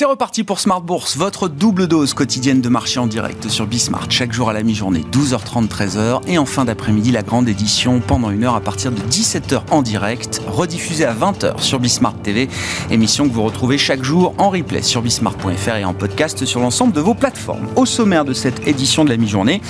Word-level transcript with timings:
C'est 0.00 0.06
reparti 0.06 0.44
pour 0.44 0.60
Smart 0.60 0.80
Bourse, 0.80 1.18
votre 1.18 1.46
double 1.46 1.86
dose 1.86 2.14
quotidienne 2.14 2.62
de 2.62 2.70
marché 2.70 2.98
en 2.98 3.06
direct 3.06 3.50
sur 3.50 3.66
Bismart, 3.66 4.06
chaque 4.08 4.32
jour 4.32 4.48
à 4.48 4.54
la 4.54 4.62
mi-journée, 4.62 5.04
12h30, 5.12 5.68
13h, 5.68 6.22
et 6.26 6.38
en 6.38 6.46
fin 6.46 6.64
d'après-midi, 6.64 7.10
la 7.10 7.22
grande 7.22 7.50
édition 7.50 8.00
pendant 8.00 8.30
une 8.30 8.44
heure 8.44 8.54
à 8.54 8.62
partir 8.62 8.92
de 8.92 9.00
17h 9.02 9.60
en 9.70 9.82
direct, 9.82 10.40
rediffusée 10.46 11.04
à 11.04 11.12
20h 11.12 11.60
sur 11.60 11.80
Bismart 11.80 12.14
TV, 12.14 12.48
émission 12.90 13.28
que 13.28 13.34
vous 13.34 13.42
retrouvez 13.42 13.76
chaque 13.76 14.02
jour 14.02 14.32
en 14.38 14.48
replay 14.48 14.80
sur 14.80 15.02
bismart.fr 15.02 15.76
et 15.76 15.84
en 15.84 15.92
podcast 15.92 16.46
sur 16.46 16.60
l'ensemble 16.60 16.94
de 16.94 17.00
vos 17.02 17.12
plateformes. 17.12 17.68
Au 17.76 17.84
sommaire 17.84 18.24
de 18.24 18.32
cette 18.32 18.66
édition 18.66 19.04
de 19.04 19.10
la 19.10 19.18
mi-journée, 19.18 19.60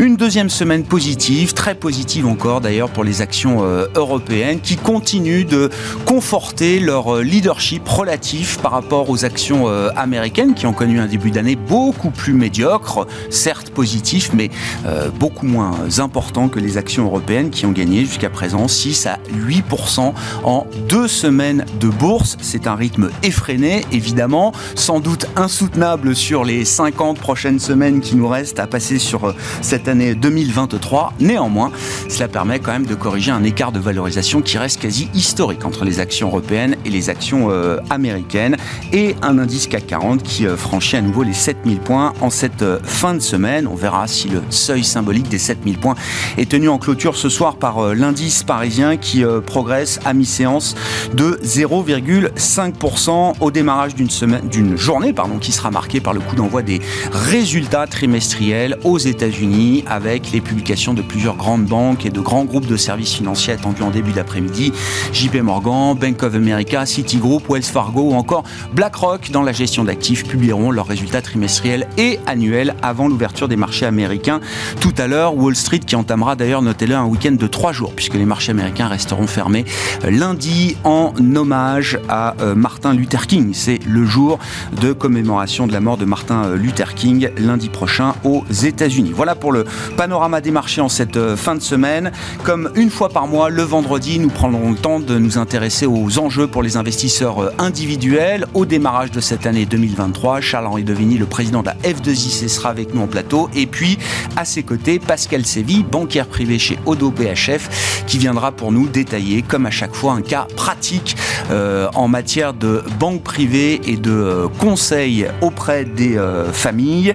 une 0.00 0.16
deuxième 0.16 0.50
semaine 0.50 0.82
positive, 0.82 1.54
très 1.54 1.76
positive 1.76 2.26
encore 2.26 2.60
d'ailleurs 2.60 2.90
pour 2.90 3.04
les 3.04 3.22
actions 3.22 3.58
euh, 3.62 3.86
européennes 3.94 4.58
qui 4.60 4.74
continuent 4.74 5.46
de 5.46 5.70
conforter 6.06 6.80
leur 6.80 7.18
euh, 7.18 7.22
leadership 7.22 7.88
relatif 7.88 8.58
par 8.58 8.72
rapport 8.72 9.10
aux 9.10 9.24
actions 9.24 9.75
euh, 9.76 9.90
américaines 9.96 10.54
qui 10.54 10.66
ont 10.66 10.72
connu 10.72 10.98
un 11.00 11.06
début 11.06 11.30
d'année 11.30 11.56
beaucoup 11.56 12.10
plus 12.10 12.32
médiocre, 12.32 13.06
certes 13.30 13.70
positif, 13.70 14.30
mais 14.32 14.50
euh, 14.86 15.10
beaucoup 15.10 15.46
moins 15.46 15.74
important 15.98 16.48
que 16.48 16.58
les 16.58 16.78
actions 16.78 17.04
européennes 17.04 17.50
qui 17.50 17.66
ont 17.66 17.72
gagné 17.72 18.04
jusqu'à 18.04 18.30
présent 18.30 18.68
6 18.68 19.06
à 19.06 19.18
8% 19.34 20.12
en 20.44 20.66
deux 20.88 21.08
semaines 21.08 21.66
de 21.78 21.88
bourse. 21.88 22.36
C'est 22.40 22.66
un 22.66 22.74
rythme 22.74 23.10
effréné, 23.22 23.84
évidemment, 23.92 24.52
sans 24.74 25.00
doute 25.00 25.26
insoutenable 25.36 26.16
sur 26.16 26.44
les 26.44 26.64
50 26.64 27.18
prochaines 27.18 27.60
semaines 27.60 28.00
qui 28.00 28.16
nous 28.16 28.28
restent 28.28 28.60
à 28.60 28.66
passer 28.66 28.98
sur 28.98 29.24
euh, 29.24 29.34
cette 29.60 29.88
année 29.88 30.14
2023. 30.14 31.12
Néanmoins, 31.20 31.70
cela 32.08 32.28
permet 32.28 32.60
quand 32.60 32.72
même 32.72 32.86
de 32.86 32.94
corriger 32.94 33.30
un 33.30 33.44
écart 33.44 33.72
de 33.72 33.80
valorisation 33.80 34.40
qui 34.40 34.56
reste 34.56 34.80
quasi 34.80 35.08
historique 35.14 35.64
entre 35.64 35.84
les 35.84 36.00
actions 36.00 36.28
européennes 36.28 36.76
et 36.84 36.90
les 36.90 37.10
actions 37.10 37.50
américaines 37.90 38.56
et 38.92 39.16
un 39.22 39.38
indice 39.38 39.55
CAC 39.64 39.86
40 39.86 40.22
qui 40.22 40.46
euh, 40.46 40.56
franchit 40.56 40.96
à 40.96 41.00
nouveau 41.00 41.22
les 41.22 41.32
7000 41.32 41.78
points 41.78 42.12
en 42.20 42.28
cette 42.28 42.60
euh, 42.62 42.78
fin 42.82 43.14
de 43.14 43.20
semaine. 43.20 43.66
On 43.66 43.74
verra 43.74 44.06
si 44.06 44.28
le 44.28 44.42
seuil 44.50 44.84
symbolique 44.84 45.28
des 45.28 45.38
7000 45.38 45.78
points 45.78 45.94
est 46.36 46.50
tenu 46.50 46.68
en 46.68 46.76
clôture 46.78 47.16
ce 47.16 47.30
soir 47.30 47.56
par 47.56 47.78
euh, 47.78 47.94
l'indice 47.94 48.42
parisien 48.42 48.98
qui 48.98 49.24
progresse 49.46 49.98
à 50.04 50.12
mi-séance 50.12 50.74
de 51.14 51.40
0,5% 51.42 53.34
au 53.40 53.50
démarrage 53.50 53.94
d'une 53.94 54.10
semaine, 54.10 54.46
d'une 54.48 54.76
journée, 54.76 55.12
pardon, 55.12 55.38
qui 55.38 55.52
sera 55.52 55.70
marquée 55.70 56.00
par 56.00 56.12
le 56.12 56.20
coup 56.20 56.36
d'envoi 56.36 56.62
des 56.62 56.80
résultats 57.12 57.86
trimestriels 57.86 58.76
aux 58.84 58.98
États-Unis 58.98 59.84
avec 59.88 60.32
les 60.32 60.40
publications 60.40 60.92
de 60.94 61.02
plusieurs 61.02 61.36
grandes 61.36 61.64
banques 61.64 62.04
et 62.04 62.10
de 62.10 62.20
grands 62.20 62.44
groupes 62.44 62.66
de 62.66 62.76
services 62.76 63.14
financiers 63.14 63.54
attendus 63.54 63.82
en 63.82 63.90
début 63.90 64.12
d'après-midi. 64.12 64.72
JP 65.12 65.36
Morgan, 65.36 65.94
Bank 65.94 66.22
of 66.22 66.34
America, 66.34 66.84
Citigroup, 66.84 67.42
Wells 67.48 67.62
Fargo 67.62 68.10
ou 68.10 68.14
encore 68.14 68.44
BlackRock 68.74 69.30
dans 69.30 69.42
la 69.46 69.52
gestion 69.52 69.84
d'actifs 69.84 70.26
publieront 70.26 70.72
leurs 70.72 70.86
résultats 70.86 71.22
trimestriels 71.22 71.86
et 71.96 72.18
annuels 72.26 72.74
avant 72.82 73.06
l'ouverture 73.06 73.46
des 73.46 73.56
marchés 73.56 73.86
américains 73.86 74.40
tout 74.80 74.94
à 74.98 75.06
l'heure. 75.06 75.36
Wall 75.36 75.54
Street 75.54 75.78
qui 75.78 75.94
entamera 75.94 76.34
d'ailleurs, 76.34 76.62
notez-le, 76.62 76.94
un 76.94 77.04
week-end 77.04 77.32
de 77.32 77.46
trois 77.46 77.72
jours 77.72 77.92
puisque 77.94 78.14
les 78.14 78.24
marchés 78.24 78.50
américains 78.50 78.88
resteront 78.88 79.26
fermés 79.28 79.64
euh, 80.04 80.10
lundi 80.10 80.76
en 80.84 81.12
hommage 81.34 81.98
à 82.08 82.34
euh, 82.40 82.54
Martin 82.54 82.92
Luther 82.92 83.26
King. 83.28 83.52
C'est 83.54 83.78
le 83.86 84.04
jour 84.04 84.38
de 84.80 84.92
commémoration 84.92 85.66
de 85.68 85.72
la 85.72 85.80
mort 85.80 85.96
de 85.96 86.04
Martin 86.04 86.44
euh, 86.44 86.56
Luther 86.56 86.94
King 86.94 87.30
lundi 87.38 87.68
prochain 87.68 88.14
aux 88.24 88.44
États-Unis. 88.50 89.12
Voilà 89.14 89.36
pour 89.36 89.52
le 89.52 89.64
panorama 89.96 90.40
des 90.40 90.50
marchés 90.50 90.80
en 90.80 90.88
cette 90.88 91.36
fin 91.36 91.54
de 91.54 91.60
semaine. 91.60 92.10
Comme 92.42 92.70
une 92.74 92.90
fois 92.90 93.10
par 93.10 93.28
mois, 93.28 93.48
le 93.48 93.62
vendredi, 93.62 94.18
nous 94.18 94.28
prendrons 94.28 94.72
le 94.72 94.76
temps 94.76 94.98
de 94.98 95.18
nous 95.18 95.38
intéresser 95.38 95.86
aux 95.86 96.18
enjeux 96.18 96.48
pour 96.48 96.64
les 96.64 96.76
investisseurs 96.76 97.52
individuels 97.58 98.46
au 98.54 98.66
démarrage 98.66 99.12
de 99.12 99.20
cette 99.20 99.35
cette 99.36 99.46
année 99.46 99.66
2023. 99.66 100.40
Charles-Henri 100.40 100.82
Devigny, 100.82 101.18
le 101.18 101.26
président 101.26 101.60
de 101.60 101.66
la 101.66 101.74
F2IC, 101.74 102.48
sera 102.48 102.70
avec 102.70 102.94
nous 102.94 103.02
en 103.02 103.06
plateau. 103.06 103.50
Et 103.54 103.66
puis, 103.66 103.98
à 104.34 104.46
ses 104.46 104.62
côtés, 104.62 104.98
Pascal 104.98 105.44
Sévy, 105.44 105.82
banquière 105.82 106.26
privé 106.26 106.58
chez 106.58 106.78
Odo 106.86 107.10
BHF, 107.10 108.04
qui 108.06 108.16
viendra 108.16 108.52
pour 108.52 108.72
nous 108.72 108.88
détailler, 108.88 109.42
comme 109.42 109.66
à 109.66 109.70
chaque 109.70 109.94
fois, 109.94 110.14
un 110.14 110.22
cas 110.22 110.46
pratique 110.56 111.18
euh, 111.50 111.86
en 111.94 112.08
matière 112.08 112.54
de 112.54 112.82
banque 112.98 113.24
privée 113.24 113.78
et 113.84 113.98
de 113.98 114.10
euh, 114.10 114.48
conseils 114.58 115.28
auprès 115.42 115.84
des 115.84 116.16
euh, 116.16 116.50
familles. 116.50 117.14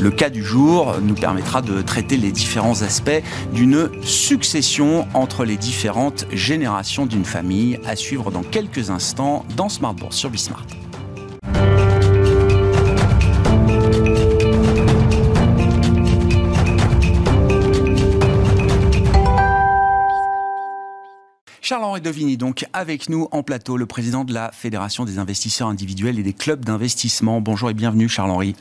Le 0.00 0.10
cas 0.10 0.28
du 0.28 0.42
jour 0.42 0.96
nous 1.00 1.14
permettra 1.14 1.62
de 1.62 1.82
traiter 1.82 2.16
les 2.16 2.32
différents 2.32 2.82
aspects 2.82 3.22
d'une 3.54 3.90
succession 4.02 5.06
entre 5.14 5.44
les 5.44 5.56
différentes 5.56 6.26
générations 6.32 7.06
d'une 7.06 7.24
famille 7.24 7.78
à 7.86 7.94
suivre 7.94 8.32
dans 8.32 8.42
quelques 8.42 8.90
instants 8.90 9.44
dans 9.56 9.68
Smartboard 9.68 10.12
sur 10.12 10.30
Bismart. 10.30 10.66
Charles-Henri 21.70 22.00
Devigny, 22.00 22.36
donc, 22.36 22.66
avec 22.72 23.08
nous 23.08 23.28
en 23.30 23.44
plateau, 23.44 23.76
le 23.76 23.86
président 23.86 24.24
de 24.24 24.34
la 24.34 24.50
Fédération 24.50 25.04
des 25.04 25.20
investisseurs 25.20 25.68
individuels 25.68 26.18
et 26.18 26.24
des 26.24 26.32
clubs 26.32 26.64
d'investissement. 26.64 27.40
Bonjour 27.40 27.70
et 27.70 27.74
bienvenue, 27.74 28.08
Charles-Henri. 28.08 28.56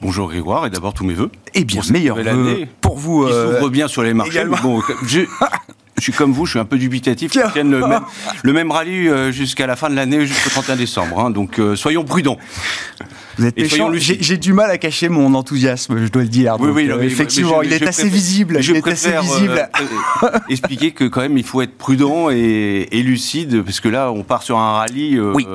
Bonjour 0.00 0.28
Grégoire 0.28 0.66
et 0.66 0.70
d'abord 0.70 0.94
tous 0.94 1.04
mes 1.04 1.14
voeux. 1.14 1.32
Eh 1.54 1.64
bien, 1.64 1.82
meilleur 1.90 2.18
pour 2.80 2.98
vous. 2.98 3.26
Il 3.26 3.32
euh, 3.32 3.56
s'ouvre 3.56 3.68
bien 3.68 3.88
sur 3.88 4.04
les 4.04 4.14
marchés. 4.14 4.44
Bon, 4.62 4.80
je, 5.04 5.22
je 5.98 6.02
suis 6.02 6.12
comme 6.12 6.32
vous, 6.32 6.46
je 6.46 6.52
suis 6.52 6.58
un 6.58 6.64
peu 6.64 6.78
dubitatif 6.78 7.32
qu'ils 7.32 7.42
tiennent 7.52 7.70
le 7.70 7.86
même, 7.86 8.00
le 8.42 8.52
même 8.52 8.70
rallye 8.70 9.08
euh, 9.08 9.30
jusqu'à 9.30 9.66
la 9.66 9.76
fin 9.76 9.90
de 9.90 9.94
l'année, 9.94 10.26
jusqu'au 10.26 10.50
31 10.50 10.76
décembre. 10.76 11.20
Hein. 11.20 11.30
donc 11.30 11.58
euh, 11.58 11.76
soyons 11.76 12.04
prudents. 12.04 12.38
Vous 13.38 13.46
êtes 13.46 13.56
méchant. 13.56 13.90
J'ai 13.94 14.36
du 14.36 14.52
mal 14.52 14.70
à 14.70 14.78
cacher 14.78 15.08
mon 15.08 15.34
enthousiasme, 15.34 16.04
je 16.04 16.10
dois 16.10 16.22
le 16.22 16.28
dire. 16.28 16.56
Oui, 16.60 16.70
oui, 16.70 16.90
euh, 16.90 17.00
effectivement, 17.02 17.62
il 17.62 17.72
est 17.72 17.86
assez 17.86 18.08
visible. 18.08 18.60
Je 18.60 18.74
préfère 18.74 19.22
visible. 19.22 19.68
expliquer 20.48 20.92
que 20.92 21.04
quand 21.04 21.20
même, 21.20 21.38
il 21.38 21.44
faut 21.44 21.62
être 21.62 21.76
prudent 21.76 22.30
et, 22.30 23.02
lucide, 23.02 23.62
parce 23.62 23.80
que 23.80 23.88
là, 23.88 24.10
on 24.12 24.22
part 24.22 24.42
sur 24.42 24.58
un 24.58 24.72
rallye 24.72 25.18
oui. 25.18 25.46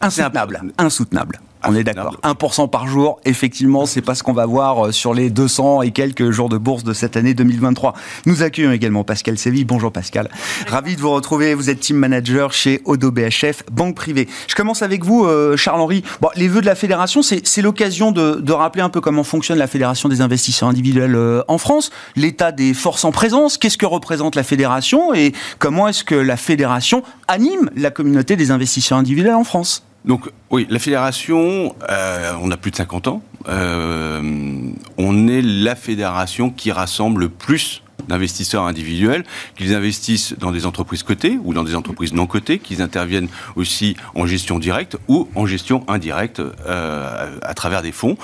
insoutenable. 0.00 0.62
Insoutenable. 0.78 1.40
On 1.64 1.74
est 1.74 1.84
d'accord. 1.84 2.16
1% 2.22 2.68
par 2.70 2.86
jour, 2.86 3.20
effectivement, 3.24 3.86
c'est 3.86 4.02
pas 4.02 4.14
ce 4.14 4.22
qu'on 4.22 4.32
va 4.32 4.46
voir 4.46 4.86
euh, 4.86 4.92
sur 4.92 5.14
les 5.14 5.30
200 5.30 5.82
et 5.82 5.90
quelques 5.92 6.30
jours 6.30 6.48
de 6.48 6.58
bourse 6.58 6.82
de 6.84 6.92
cette 6.92 7.16
année 7.16 7.34
2023. 7.34 7.94
Nous 8.26 8.42
accueillons 8.42 8.72
également 8.72 9.04
Pascal 9.04 9.38
Séville. 9.38 9.64
Bonjour 9.64 9.92
Pascal. 9.92 10.28
Ravi 10.66 10.96
de 10.96 11.00
vous 11.00 11.10
retrouver. 11.10 11.54
Vous 11.54 11.70
êtes 11.70 11.80
team 11.80 11.96
manager 11.96 12.52
chez 12.52 12.80
Odo 12.84 13.10
BHF, 13.10 13.64
banque 13.70 13.94
privée. 13.94 14.28
Je 14.48 14.54
commence 14.54 14.82
avec 14.82 15.04
vous, 15.04 15.24
euh, 15.24 15.56
Charles-Henri. 15.56 16.02
Bon, 16.20 16.28
les 16.34 16.48
vœux 16.48 16.60
de 16.60 16.66
la 16.66 16.74
fédération, 16.74 17.22
c'est 17.22 17.62
l'occasion 17.62 18.12
de, 18.12 18.40
de, 18.40 18.52
rappeler 18.52 18.82
un 18.82 18.90
peu 18.90 19.00
comment 19.00 19.24
fonctionne 19.24 19.58
la 19.58 19.66
fédération 19.66 20.08
des 20.08 20.20
investisseurs 20.20 20.68
individuels 20.68 21.14
euh, 21.14 21.42
en 21.48 21.58
France, 21.58 21.90
l'état 22.16 22.52
des 22.52 22.74
forces 22.74 23.04
en 23.04 23.12
présence, 23.12 23.58
qu'est-ce 23.58 23.78
que 23.78 23.86
représente 23.86 24.34
la 24.34 24.42
fédération 24.42 25.14
et 25.14 25.32
comment 25.58 25.88
est-ce 25.88 26.04
que 26.04 26.14
la 26.14 26.36
fédération 26.36 27.02
anime 27.28 27.70
la 27.76 27.90
communauté 27.90 28.36
des 28.36 28.50
investisseurs 28.50 28.98
individuels 28.98 29.34
en 29.34 29.44
France? 29.44 29.84
Donc 30.04 30.30
oui, 30.50 30.66
la 30.68 30.78
fédération, 30.78 31.74
euh, 31.88 32.32
on 32.40 32.50
a 32.50 32.56
plus 32.56 32.70
de 32.70 32.76
50 32.76 33.08
ans. 33.08 33.22
Euh, 33.48 34.70
on 34.98 35.28
est 35.28 35.42
la 35.42 35.74
fédération 35.74 36.50
qui 36.50 36.72
rassemble 36.72 37.20
le 37.20 37.28
plus 37.28 37.82
d'investisseurs 38.08 38.64
individuels, 38.64 39.24
qu'ils 39.56 39.74
investissent 39.74 40.34
dans 40.38 40.50
des 40.50 40.66
entreprises 40.66 41.04
cotées 41.04 41.38
ou 41.44 41.54
dans 41.54 41.62
des 41.62 41.76
entreprises 41.76 42.12
non 42.12 42.26
cotées, 42.26 42.58
qu'ils 42.58 42.82
interviennent 42.82 43.28
aussi 43.54 43.96
en 44.16 44.26
gestion 44.26 44.58
directe 44.58 44.96
ou 45.06 45.28
en 45.36 45.46
gestion 45.46 45.84
indirecte 45.88 46.40
euh, 46.40 47.38
à 47.42 47.54
travers 47.54 47.82
des 47.82 47.92
fonds. 47.92 48.16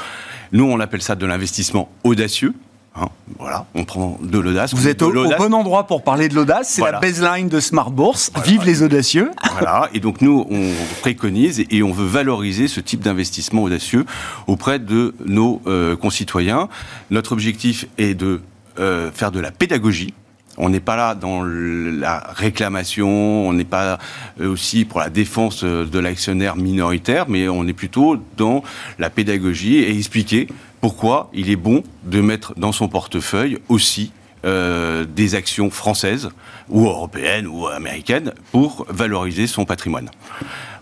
Nous, 0.51 0.65
on 0.65 0.81
appelle 0.81 1.03
ça 1.03 1.15
de 1.15 1.27
l'investissement 1.27 1.91
audacieux. 2.03 2.55
Hein, 2.97 3.09
voilà, 3.39 3.67
on 3.75 3.85
prend 3.85 4.19
de 4.23 4.39
l'audace. 4.39 4.75
Vous 4.75 4.89
êtes 4.89 5.03
au, 5.03 5.13
bon 5.13 5.55
endroit 5.55 5.87
pour 5.87 6.03
parler 6.03 6.29
de 6.29 6.35
l'audace. 6.35 6.71
C'est 6.71 6.83
la 6.83 6.99
baseline 6.99 7.49
de 7.49 7.61
Smart 7.61 7.91
Bourse. 7.91 8.31
Vive 8.45 8.65
les 8.65 8.83
audacieux. 8.83 9.31
Voilà. 9.59 9.89
Et 9.93 9.99
donc 9.99 10.21
nous, 10.21 10.47
on 10.51 10.71
préconise 11.01 11.65
et 11.69 11.83
on 11.83 11.91
veut 11.91 12.07
valoriser 12.07 12.69
ce 12.69 12.79
type 12.79 13.01
d'investissement 13.01 13.65
audacieux 13.65 14.05
auprès 14.47 14.79
de 14.79 15.17
nos 15.27 15.61
euh, 15.67 15.97
concitoyens. 15.97 16.69
Notre 17.11 17.33
objectif 17.33 17.87
est 17.99 18.15
de 18.15 18.41
euh, 18.79 19.11
faire 19.11 19.33
de 19.33 19.41
la 19.41 19.51
pédagogie 19.51 20.15
on 20.59 20.69
n'est 20.69 20.81
pas 20.81 20.97
là 20.97 21.15
dans 21.15 21.43
la 21.43 22.19
réclamation, 22.35 23.49
on 23.49 23.53
n'est 23.53 23.65
pas 23.65 23.99
euh, 24.41 24.51
aussi 24.51 24.85
pour 24.85 25.01
la 25.01 25.09
défense 25.09 25.65
de 25.65 25.99
l'actionnaire 25.99 26.57
minoritaire, 26.57 27.27
mais 27.29 27.49
on 27.49 27.67
est 27.67 27.73
plutôt 27.73 28.17
dans 28.37 28.63
la 28.99 29.09
pédagogie 29.09 29.77
et 29.77 29.97
expliquer 29.97 30.49
pourquoi 30.81 31.31
il 31.33 31.51
est 31.51 31.57
bon 31.57 31.83
de 32.05 32.21
mettre 32.21 32.55
dans 32.59 32.73
son 32.73 32.89
portefeuille 32.89 33.59
aussi 33.69 34.13
euh, 34.45 35.05
des 35.05 35.35
actions 35.35 35.69
françaises 35.71 36.29
ou 36.69 36.87
européennes 36.87 37.49
ou 37.49 37.67
américaines 37.67 38.33
pour 38.53 38.87
valoriser 38.89 39.49
son 39.49 39.65
patrimoine. 39.65 40.11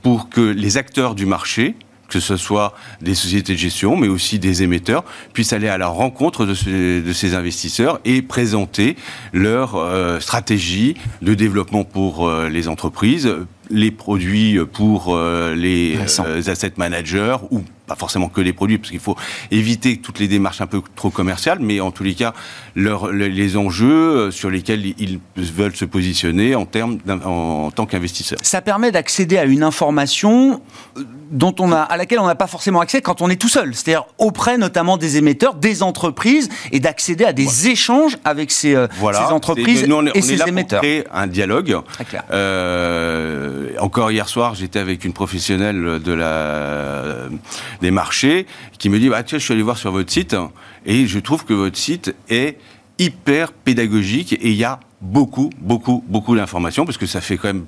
pour 0.02 0.30
que 0.30 0.42
les 0.42 0.78
acteurs 0.78 1.14
du 1.14 1.28
marché, 1.28 1.76
que 2.10 2.20
ce 2.20 2.38
soit 2.38 2.74
des 3.02 3.14
sociétés 3.14 3.54
de 3.54 3.60
gestion, 3.60 3.96
mais 3.96 4.08
aussi 4.08 4.40
des 4.40 4.64
émetteurs, 4.64 5.04
puissent 5.34 5.54
aller 5.54 5.68
à 5.68 5.78
la 5.78 5.88
rencontre 5.88 6.48
de, 6.48 7.14
ces 7.14 7.36
investisseurs 7.36 8.00
et 8.04 8.24
présenter 8.24 8.96
leur 9.32 9.80
stratégie 10.20 10.96
de 11.22 11.36
développement 11.36 11.84
pour 11.84 12.28
les 12.50 12.68
entreprises, 12.68 13.32
les 13.72 13.92
produits 13.92 14.60
pour 14.72 15.16
euh, 15.16 15.56
les 15.56 15.98
euh, 15.98 16.42
asset 16.48 16.74
managers 16.78 17.38
ou 17.50 17.62
pas 17.92 18.00
forcément 18.00 18.30
que 18.30 18.40
les 18.40 18.54
produits, 18.54 18.78
parce 18.78 18.90
qu'il 18.90 19.00
faut 19.00 19.18
éviter 19.52 19.98
toutes 19.98 20.20
les 20.20 20.30
démarches 20.30 20.62
un 20.62 20.68
peu 20.68 20.82
trop 20.96 21.10
commerciales, 21.10 21.60
mais 21.60 21.82
en 21.82 21.92
tous 21.92 22.04
les 22.04 22.16
cas, 22.16 22.34
les 22.76 23.58
enjeux 23.58 23.92
euh, 23.92 24.32
sur 24.32 24.50
lesquels 24.50 24.86
ils 24.98 25.20
veulent 25.36 25.76
se 25.76 25.86
positionner 25.86 26.56
en, 26.56 26.66
termes 26.66 27.00
en, 27.26 27.70
tant 27.72 27.86
qu'investisseurs. 27.86 28.40
Ça 28.44 28.62
permet 28.62 28.92
d'accéder 28.92 29.38
à 29.38 29.46
une 29.46 29.64
information 29.64 30.62
euh, 30.98 31.04
dont 31.32 31.54
on 31.60 31.72
a, 31.72 31.80
à 31.80 31.98
laquelle 31.98 32.20
on 32.20 32.28
n'a 32.28 32.36
pas 32.36 32.48
forcément 32.48 32.80
accès 32.80 33.02
quand 33.02 33.22
on 33.22 33.30
est 33.30 33.36
tout 33.36 33.50
seul, 33.50 33.76
c'est-à-dire 33.76 34.06
auprès 34.18 34.58
notamment 34.58 34.98
des 34.98 35.18
émetteurs, 35.18 35.56
des 35.56 35.84
entreprises, 35.84 36.50
et 36.72 36.80
d'accéder 36.80 37.26
à 37.26 37.34
des 37.34 37.68
échanges 37.68 38.18
avec 38.24 38.52
ces, 38.52 38.76
euh, 38.76 38.88
ces 39.00 39.34
entreprises 39.34 39.86
et 40.14 40.22
ces 40.22 40.42
émetteurs. 40.48 40.80
Pour 40.80 40.88
créer 40.88 41.04
un 41.14 41.28
dialogue. 41.28 41.76
encore 43.80 44.12
hier 44.12 44.30
soir, 44.30 44.56
j'étais 44.56 44.80
avec 44.80 45.04
une 45.04 45.14
professionnelle 45.14 46.00
de 46.04 46.14
la 46.14 47.28
des 47.82 47.92
marchés 47.92 48.46
qui 48.78 48.90
me 48.90 49.00
dit 49.00 49.10
bah, 49.10 49.24
tiens, 49.24 49.38
je 49.38 49.44
suis 49.44 49.54
allé 49.54 49.64
voir 49.64 49.78
sur 49.78 49.92
votre 49.92 50.12
site 50.12 50.36
et 50.86 51.08
je 51.08 51.20
trouve 51.20 51.46
que 51.46 51.54
votre 51.54 51.78
site 51.78 52.16
est 52.30 52.58
hyper 53.00 53.52
pédagogique 53.52 54.34
et 54.34 54.50
il 54.50 54.56
y 54.56 54.64
a 54.64 54.80
beaucoup, 55.02 55.50
beaucoup, 55.60 56.04
beaucoup 56.08 56.36
d'informations 56.36 56.86
parce 56.86 56.98
que 56.98 57.06
ça 57.08 57.22
fait 57.22 57.38
quand 57.38 57.48
même 57.50 57.66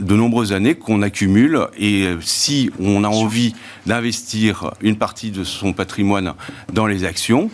de 0.00 0.16
nombreuses 0.16 0.52
années 0.52 0.74
qu'on 0.74 1.02
accumule 1.02 1.66
et 1.78 2.08
si 2.20 2.70
on 2.80 3.04
a 3.04 3.08
envie 3.08 3.54
d'investir 3.86 4.72
une 4.80 4.96
partie 4.96 5.30
de 5.30 5.44
son 5.44 5.72
patrimoine 5.72 6.34
dans 6.72 6.86
les 6.86 7.04
actions, 7.04 7.50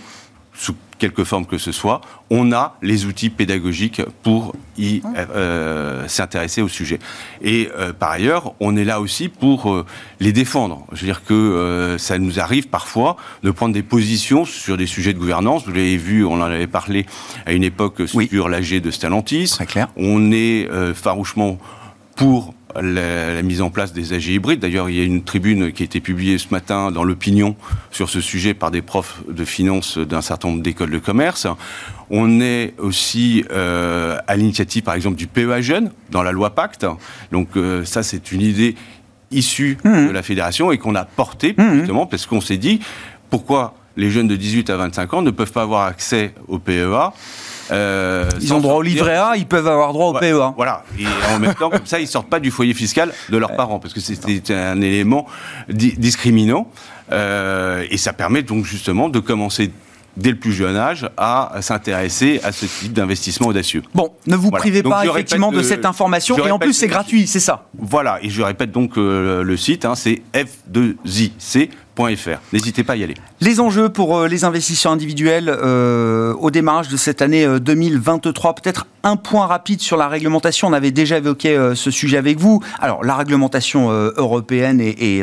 sous 0.61 0.75
quelque 0.99 1.25
forme 1.25 1.47
que 1.47 1.57
ce 1.57 1.73
soit, 1.73 2.03
on 2.29 2.53
a 2.53 2.77
les 2.83 3.07
outils 3.07 3.31
pédagogiques 3.31 4.03
pour 4.23 4.55
y 4.77 5.01
euh, 5.17 6.07
s'intéresser 6.07 6.61
au 6.61 6.69
sujet. 6.69 6.99
Et 7.41 7.71
euh, 7.75 7.95
par 7.95 8.11
ailleurs, 8.11 8.53
on 8.61 8.77
est 8.77 8.85
là 8.85 9.01
aussi 9.01 9.31
pour 9.31 9.73
euh, 9.73 9.87
les 10.21 10.33
défendre. 10.33 10.85
Je 10.93 11.01
veux 11.01 11.07
dire 11.07 11.25
que 11.25 11.97
ça 11.99 12.19
nous 12.19 12.39
arrive 12.39 12.69
parfois 12.69 13.17
de 13.43 13.51
prendre 13.51 13.73
des 13.73 13.83
positions 13.83 14.45
sur 14.45 14.77
des 14.77 14.87
sujets 14.87 15.15
de 15.15 15.19
gouvernance. 15.19 15.65
Vous 15.65 15.73
l'avez 15.73 15.97
vu, 15.97 16.27
on 16.27 16.35
en 16.35 16.43
avait 16.43 16.67
parlé 16.67 17.07
à 17.47 17.53
une 17.53 17.65
époque 17.65 18.03
sur 18.07 18.51
l'AG 18.51 18.83
de 18.83 18.91
Stellantis. 18.91 19.53
Très 19.55 19.65
clair. 19.65 19.89
On 19.97 20.31
est 20.31 20.69
farouchement 20.93 21.59
pour 22.21 22.53
la, 22.79 23.41
mise 23.41 23.63
en 23.63 23.71
place 23.71 23.95
des 23.95 24.13
AG 24.13 24.27
hybrides. 24.27 24.61
D'ailleurs, 24.61 24.91
il 24.91 24.97
y 24.97 25.01
a 25.01 25.05
une 25.05 25.25
tribune 25.25 25.73
qui 25.73 25.83
a 25.83 25.87
été 25.87 26.01
publiée 26.01 26.37
ce 26.37 26.49
matin 26.51 26.91
dans 26.91 27.03
l'opinion 27.03 27.57
sur 27.91 28.11
ce 28.11 28.21
sujet 28.21 28.53
par 28.53 28.71
des 28.71 28.83
profs 28.83 29.23
de 29.27 29.43
finance 29.47 29.97
d'un 29.97 30.21
certain 30.21 30.49
nombre 30.49 30.63
d'écoles 30.63 30.91
de 30.91 30.99
commerce. 30.99 31.47
On 32.11 32.43
est 32.43 32.75
aussi 32.77 33.43
euh, 33.51 34.19
à 34.27 34.37
l'initiative, 34.37 34.83
par 34.83 34.93
exemple, 34.93 35.17
du 35.17 35.29
PEA 35.29 35.63
Jeune 35.63 35.93
dans 36.11 36.23
la 36.23 36.31
loi 36.31 36.51
Pacte. 36.51 36.85
Donc 37.33 37.57
euh, 37.57 37.87
ça, 37.87 38.03
c'est 38.03 38.33
une 38.33 38.43
idée 38.43 38.75
issue 39.31 39.79
mmh. 39.83 40.09
de 40.09 40.13
la 40.13 40.23
fédération 40.23 40.73
et 40.73 40.77
qu'on 40.77 40.97
a 40.97 41.07
portée 41.07 41.55
mmh. 41.57 41.79
justement 41.79 42.05
parce 42.05 42.27
qu'on 42.27 42.43
s'est 42.43 42.59
dit 42.59 42.81
pourquoi 43.31 43.77
les 43.97 44.11
jeunes 44.11 44.29
de 44.29 44.37
18 44.37 44.69
à 44.69 44.77
25 44.77 45.15
ans 45.15 45.23
ne 45.23 45.31
peuvent 45.31 45.53
pas 45.53 45.63
avoir 45.63 45.87
accès 45.87 46.35
au 46.49 46.59
PEA 46.59 47.15
euh, 47.71 48.29
ils 48.41 48.53
ont 48.53 48.61
droit 48.61 48.75
au 48.75 48.83
livret 48.83 49.17
A, 49.17 49.37
ils 49.37 49.47
peuvent 49.47 49.67
avoir 49.67 49.93
droit 49.93 50.09
au 50.09 50.13
PEA. 50.15 50.53
Voilà. 50.57 50.85
Et 50.99 51.05
en 51.35 51.39
même 51.39 51.55
temps, 51.55 51.71
comme 51.71 51.87
ça, 51.87 52.01
ils 52.01 52.09
sortent 52.09 52.29
pas 52.29 52.41
du 52.41 52.51
foyer 52.51 52.75
fiscal 52.75 53.13
de 53.29 53.37
leurs 53.37 53.57
parents, 53.57 53.79
parce 53.79 53.95
que 53.95 54.01
c'était 54.01 54.55
un 54.55 54.81
élément 54.81 55.27
discriminant. 55.69 56.69
Euh, 57.13 57.85
et 57.91 57.97
ça 57.97 58.13
permet 58.13 58.43
donc 58.43 58.65
justement 58.65 59.09
de 59.09 59.19
commencer 59.19 59.73
dès 60.17 60.31
le 60.31 60.37
plus 60.37 60.53
jeune 60.53 60.77
âge 60.77 61.09
à 61.17 61.53
s'intéresser 61.61 62.41
à 62.45 62.53
ce 62.53 62.67
type 62.67 62.93
d'investissement 62.93 63.49
audacieux. 63.49 63.83
Bon, 63.95 64.13
ne 64.27 64.37
vous 64.37 64.51
privez 64.51 64.83
pas 64.83 65.05
effectivement 65.07 65.53
de 65.53 65.63
cette 65.63 65.85
information 65.85 66.37
et 66.47 66.51
en 66.51 66.59
plus 66.59 66.73
c'est 66.73 66.89
gratuit, 66.89 67.27
c'est 67.27 67.41
ça? 67.41 67.67
Voilà, 67.79 68.19
et 68.23 68.31
je 68.31 68.43
répète 68.43 68.71
donc 68.71 68.97
euh, 68.97 69.43
le 69.43 69.57
site, 69.57 69.85
hein, 69.85 69.95
c'est 69.95 70.23
f2ic.fr. 72.09 72.39
N'hésitez 72.53 72.85
pas 72.85 72.95
à 72.95 72.97
y 72.97 73.05
aller. 73.05 73.15
Les 73.41 73.61
enjeux 73.61 73.89
pour 73.89 74.17
euh, 74.17 74.29
les 74.29 74.45
investisseurs 74.45 74.93
individuels 74.93 75.49
euh, 75.49 76.35
au 76.35 76.51
démarrage 76.51 76.89
de 76.89 76.97
cette 76.97 77.23
année 77.23 77.47
2023, 77.61 78.55
peut-être 78.55 78.87
un 79.03 79.17
point 79.17 79.47
rapide 79.47 79.81
sur 79.81 79.97
la 79.97 80.09
réglementation. 80.09 80.69
On 80.69 80.73
avait 80.73 80.91
déjà 80.91 81.19
évoqué 81.19 81.73
ce 81.75 81.91
sujet 81.91 82.19
avec 82.19 82.39
vous. 82.39 82.63
Alors 82.81 83.03
la 83.05 83.17
réglementation 83.17 83.91
européenne 83.91 84.81
est 84.81 85.23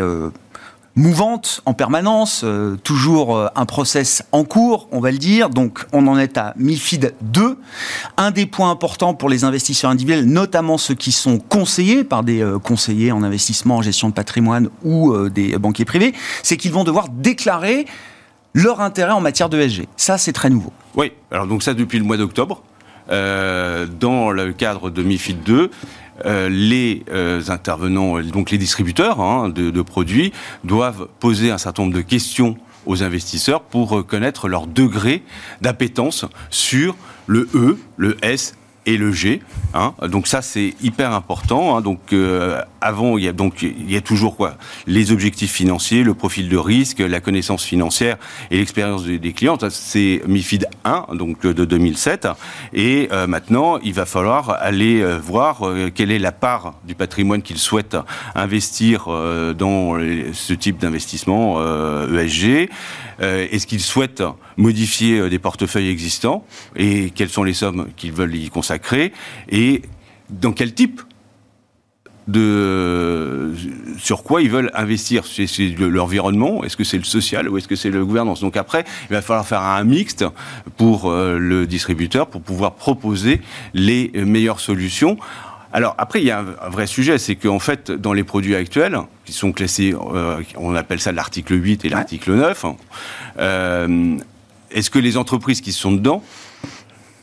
mouvante 0.98 1.62
en 1.66 1.74
permanence, 1.74 2.42
euh, 2.44 2.76
toujours 2.84 3.38
euh, 3.38 3.48
un 3.56 3.66
process 3.66 4.24
en 4.32 4.44
cours, 4.44 4.90
on 4.92 5.00
va 5.00 5.12
le 5.12 5.20
dire. 5.20 5.50
Donc 5.50 5.86
on 5.94 6.08
en 6.08 6.18
est 6.18 6.38
à 6.38 6.54
MIFID 6.58 7.14
2. 7.22 7.58
Un 8.18 8.32
des 8.32 8.48
points 8.48 8.72
importants 8.72 9.14
pour 9.14 9.30
les 9.30 9.44
investisseurs 9.44 9.92
individuels, 9.92 10.26
notamment 10.26 10.78
ceux 10.78 10.96
qui 10.96 11.12
sont 11.12 11.38
conseillés 11.38 12.04
par 12.04 12.24
des 12.24 12.42
euh, 12.42 12.58
conseillers 12.58 13.12
en 13.12 13.24
investissement, 13.24 13.78
en 13.78 13.82
gestion 13.82 14.10
de 14.10 14.14
patrimoine 14.14 14.70
ou 14.84 15.16
des 15.30 15.58
banquiers 15.60 15.86
privés, 15.86 16.14
c'est 16.42 16.58
qu'ils 16.58 16.72
vont 16.72 16.84
devoir 16.84 17.10
déclarer 17.10 17.86
leur 18.54 18.82
intérêt 18.82 19.12
en 19.12 19.22
matière 19.22 19.50
de 19.50 19.60
SG. 19.60 19.88
Ça, 19.98 20.18
c'est 20.18 20.34
très 20.34 20.50
nouveau. 20.50 20.74
Oui, 20.96 21.12
alors 21.32 21.46
donc 21.46 21.62
ça 21.62 21.76
depuis 21.76 22.00
le 22.00 22.06
mois 22.06 22.18
d'octobre. 22.18 22.64
dans 23.10 24.32
le 24.32 24.54
cadre 24.54 24.90
de 24.90 25.04
MIFID 25.04 25.44
2, 25.44 25.70
euh, 26.26 26.50
les 26.50 27.04
euh, 27.12 27.42
intervenants, 27.50 28.20
donc 28.22 28.52
les 28.52 28.58
distributeurs 28.58 29.22
hein, 29.22 29.50
de, 29.50 29.70
de, 29.70 29.82
produits, 29.82 30.34
doivent 30.64 31.08
poser 31.20 31.52
un 31.52 31.58
certain 31.58 31.84
nombre 31.84 31.96
de 31.96 32.02
questions 32.02 32.58
aux 32.86 33.04
investisseurs 33.04 33.62
pour 33.62 34.06
connaître 34.06 34.48
leur 34.48 34.66
degré 34.66 35.24
d'appétence 35.62 36.26
sur 36.50 36.96
le 37.28 37.50
E, 37.54 37.78
le 37.98 38.18
S 38.22 38.56
et 38.88 38.98
le 38.98 39.12
G. 39.12 39.42
Hein. 39.74 39.94
Donc 40.08 40.28
ça, 40.28 40.42
c'est 40.42 40.74
hyper 40.82 41.12
important. 41.12 41.78
Hein. 41.78 41.82
Donc 41.82 42.14
euh, 42.14 42.62
avant, 42.82 43.18
il 43.18 43.26
y 43.26 43.28
a 43.28 43.34
donc 43.34 43.62
il 43.62 43.92
y 43.92 43.98
a 43.98 44.02
toujours 44.02 44.36
quoi 44.36 44.56
Les 44.88 45.12
objectifs 45.12 45.52
financiers, 45.52 46.04
le 46.04 46.14
profil 46.14 46.50
de 46.50 46.58
risque, 46.58 47.00
la 47.00 47.20
connaissance 47.20 47.64
financière 47.64 48.18
et 48.50 48.58
l'expérience 48.58 49.04
des, 49.04 49.34
clients. 49.34 49.58
C'est 49.70 50.22
MIFID 50.26 50.66
1, 50.86 51.16
donc 51.16 51.42
de 51.42 51.66
2007. 51.66 52.30
Et 52.74 53.10
euh, 53.12 53.28
maintenant, 53.28 53.78
il 53.84 53.94
va 53.94 54.06
falloir 54.06 54.52
aller 54.62 55.02
euh, 55.02 55.20
voir 55.20 55.62
quelle 55.94 56.12
est 56.12 56.20
la 56.20 56.32
part 56.32 56.76
du 56.86 56.96
patrimoine 56.96 57.42
qu'ils 57.42 57.58
souhaitent 57.58 57.98
investir 58.36 59.08
dans 59.58 59.98
ce 60.32 60.54
type 60.54 60.78
d'investissement 60.78 61.60
ESG. 62.08 62.70
E 63.22 63.48
est-ce 63.52 63.66
qu'ils 63.68 63.82
souhaitent 63.82 64.24
modifier 64.58 65.30
des 65.30 65.40
portefeuilles 65.40 65.90
existants 65.90 66.46
et 66.76 67.12
quelles 67.12 67.30
sont 67.30 67.44
les 67.44 67.54
sommes 67.54 67.88
qu'ils 67.96 68.14
veulent 68.14 68.36
y 68.36 68.50
consacrer 68.50 69.12
et 69.50 69.82
dans 70.30 70.52
quel 70.52 70.74
type 70.74 71.02
de 72.28 73.54
sur 73.98 74.24
quoi 74.24 74.42
ils 74.42 74.50
veulent 74.50 74.72
investir? 74.74 75.24
C'est 75.26 75.68
l'environnement, 75.80 76.64
est-ce 76.64 76.78
que 76.78 76.84
c'est 76.84 76.98
le 76.98 77.04
social 77.04 77.50
ou 77.50 77.58
est-ce 77.58 77.68
que 77.68 77.76
c'est 77.76 77.90
le 77.90 78.06
gouvernance? 78.06 78.42
Donc 78.42 78.58
après, 78.58 78.84
il 79.10 79.14
va 79.14 79.22
falloir 79.22 79.48
faire 79.48 79.62
un 79.62 79.84
mixte 79.84 80.26
pour 80.76 81.10
euh, 81.10 81.38
le 81.40 81.66
distributeur 81.66 82.28
pour 82.28 82.42
pouvoir 82.42 82.76
proposer 82.76 83.42
les 83.74 84.12
meilleures 84.14 84.60
solutions. 84.60 85.18
Alors 85.74 85.96
après, 85.98 86.22
il 86.22 86.26
y 86.26 86.32
a 86.32 86.40
un, 86.40 86.70
vrai 86.70 86.88
sujet, 86.88 87.18
c'est 87.18 87.36
qu'en 87.36 87.60
fait, 87.60 87.92
dans 87.92 88.14
les 88.14 88.24
produits 88.24 88.56
actuels, 88.56 88.98
qui 89.26 89.34
sont 89.34 89.52
classés, 89.52 89.94
euh, 90.14 90.42
on 90.56 90.76
appelle 90.76 91.00
ça 91.00 91.12
l'article 91.12 91.62
8 91.62 91.86
et 91.86 91.90
l'article 91.90 92.34
9, 92.34 92.66
euh, 93.40 94.18
est-ce 94.72 94.90
que 94.90 95.00
les 95.00 95.18
entreprises 95.18 95.62
qui 95.62 95.72
sont 95.72 95.92
dedans 95.92 96.24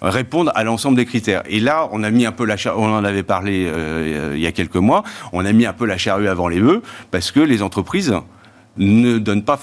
répondre 0.03 0.53
à 0.55 0.65
l'ensemble 0.65 0.97
des 0.97 1.07
critères? 1.07 1.43
Et 1.49 1.61
là, 1.61 1.89
on 1.93 2.03
a 2.03 2.11
mis 2.11 2.27
un 2.27 2.33
peu 2.33 2.45
la 2.45 2.57
charrue, 2.57 2.81
on 2.81 2.95
en 2.95 3.05
avait 3.05 3.23
parlé 3.23 3.65
euh, 3.67 4.33
il 4.35 4.41
y 4.41 4.47
a 4.47 4.53
quelques 4.53 4.77
mois, 4.77 5.03
on 5.33 5.45
a 5.45 5.53
mis 5.53 5.67
un 5.67 5.73
peu 5.73 5.87
la 5.87 5.97
charrue 5.97 6.29
avant 6.29 6.49
les 6.49 6.61
bœufs 6.61 6.83
parce 7.11 7.31
que 7.31 7.41
les 7.41 7.63
entreprises 7.63 8.15
ne 8.77 9.19
donnent 9.19 9.45
pas, 9.45 9.61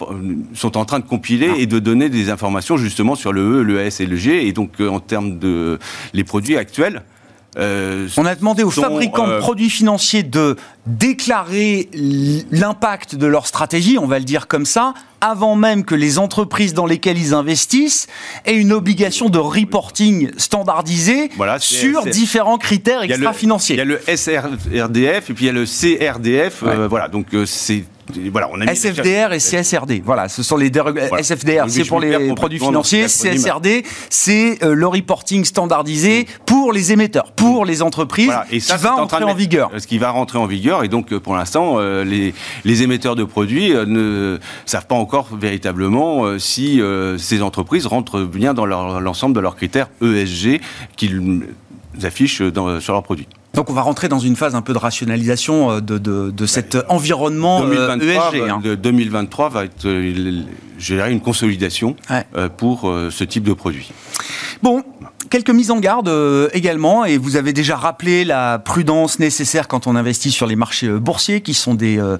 sont 0.53 0.77
en 0.77 0.85
train 0.85 1.00
de 1.00 1.05
compiler 1.05 1.51
et 1.57 1.65
de 1.65 1.79
donner 1.79 2.09
des 2.09 2.29
informations 2.29 2.77
justement 2.77 3.15
sur 3.15 3.33
le 3.33 3.59
E, 3.59 3.63
le 3.63 3.79
S 3.79 4.00
et 4.00 4.05
le 4.05 4.15
G. 4.15 4.47
Et 4.47 4.53
donc, 4.53 4.79
euh, 4.79 4.89
en 4.89 5.00
termes 5.00 5.39
de 5.39 5.79
les 6.13 6.23
produits 6.23 6.57
actuels, 6.57 7.03
euh, 7.58 8.08
On 8.17 8.25
a 8.25 8.36
demandé 8.36 8.63
aux 8.63 8.72
fabricants 8.72 9.27
de 9.27 9.39
produits 9.39 9.70
financiers 9.70 10.24
de 10.24 10.55
déclarer 10.86 11.89
l'impact 12.51 13.15
de 13.15 13.27
leur 13.27 13.46
stratégie, 13.46 13.98
on 13.98 14.08
va 14.08 14.20
le 14.20 14.25
dire 14.25 14.48
comme 14.48 14.65
ça, 14.65 14.93
avant 15.20 15.55
même 15.55 15.84
que 15.84 15.93
les 15.93 16.17
entreprises 16.17 16.74
dans 16.74 16.86
lesquelles 16.86 17.17
ils 17.17 17.34
investissent 17.34 18.08
aient 18.46 18.55
une 18.55 18.72
obligation 18.72 19.29
de 19.29 19.38
reporting 19.38 20.31
standardisé 20.38 21.29
sur 21.60 22.05
différents 22.05 22.58
critères 22.58 23.03
extra-financiers. 23.03 23.75
Il 23.75 23.79
y 23.79 23.81
a 23.81 23.86
le 23.86 24.00
SRDF 24.08 25.29
et 25.29 25.34
puis 25.34 25.46
il 25.46 25.48
y 25.48 25.50
a 25.50 25.53
le 25.53 25.65
CRDF. 25.65 26.63
voilà, 26.89 27.08
donc 27.10 27.27
c'est 27.46 27.84
voilà, 28.31 28.49
on 28.51 28.61
a 28.61 28.73
SFDR 28.73 29.33
et 29.33 29.39
CSRD. 29.39 30.01
Voilà, 30.03 30.29
ce 30.29 30.43
sont 30.43 30.57
les 30.57 30.71
SFDR, 30.71 31.65
c'est 31.67 31.85
pour 31.85 31.99
les 31.99 32.33
produits 32.33 32.59
financiers. 32.59 33.07
CSRD, 33.07 33.83
c'est 34.09 34.63
euh, 34.63 34.73
le 34.73 34.87
reporting 34.87 35.45
standardisé 35.45 36.27
pour 36.45 36.73
les 36.73 36.91
émetteurs, 36.91 37.31
pour 37.31 37.65
les 37.65 37.81
entreprises, 37.81 38.31
et 38.51 38.59
ça, 38.59 38.77
qui 38.77 38.83
va 38.83 38.91
rentrer 38.93 39.23
en, 39.23 39.33
vigueur. 39.33 39.71
Ce 39.77 39.87
qui 39.87 39.97
va 39.97 40.11
rentrer 40.11 40.37
en 40.37 40.45
vigueur, 40.45 40.83
et 40.83 40.87
donc 40.87 41.11
euh, 41.11 41.19
pour 41.19 41.35
l'instant, 41.35 41.75
euh, 41.77 42.03
les, 42.03 42.33
les, 42.63 42.83
émetteurs 42.83 43.15
de 43.15 43.23
produits 43.23 43.73
ne 43.73 44.39
savent 44.65 44.87
pas 44.87 44.95
encore 44.95 45.29
véritablement 45.35 46.39
si 46.39 46.81
ces 47.17 47.41
entreprises 47.41 47.85
rentrent 47.85 48.21
bien 48.21 48.53
dans 48.53 48.65
l'ensemble 48.65 49.35
de 49.35 49.39
leurs 49.39 49.55
critères 49.55 49.87
ESG 50.01 50.61
qu'ils 50.95 51.43
affichent 52.03 52.41
dans, 52.41 52.79
sur 52.79 52.93
leurs 52.93 53.03
produits. 53.03 53.27
Donc 53.53 53.70
on 53.70 53.74
va 53.74 53.81
rentrer 53.81 54.08
dans 54.08 54.20
une 54.20 54.36
phase 54.36 54.55
un 54.55 54.62
peu 54.62 54.74
de 54.74 54.77
rationalisation 54.77 55.72
euh, 55.72 55.81
de, 55.81 55.98
de, 55.98 56.31
de 56.31 56.46
cet 56.46 56.77
environnement 56.88 57.62
2023, 57.62 58.31
ESG. 58.36 58.50
Hein. 58.50 58.62
2023 58.81 59.50
va 59.50 59.65
être, 59.65 59.86
euh, 59.86 60.43
je 60.77 60.96
dirais, 60.96 61.12
une 61.12 61.20
consolidation 61.20 61.96
euh, 62.12 62.48
pour 62.50 62.91
ce 63.10 63.24
type 63.24 63.43
de 63.43 63.53
produit. 63.53 63.91
Bon, 64.63 64.84
quelques 65.29 65.49
mises 65.49 65.71
en 65.71 65.79
garde 65.79 66.07
euh, 66.07 66.49
également, 66.53 67.05
et 67.05 67.17
vous 67.17 67.35
avez 67.35 67.53
déjà 67.53 67.75
rappelé 67.75 68.23
la 68.23 68.59
prudence 68.59 69.19
nécessaire 69.19 69.67
quand 69.67 69.87
on 69.87 69.95
investit 69.95 70.31
sur 70.31 70.47
les 70.47 70.55
marchés 70.55 70.87
euh, 70.87 70.99
boursiers, 70.99 71.41
qui 71.41 71.53
sont 71.53 71.73
des 71.73 71.97
euh, 71.97 72.17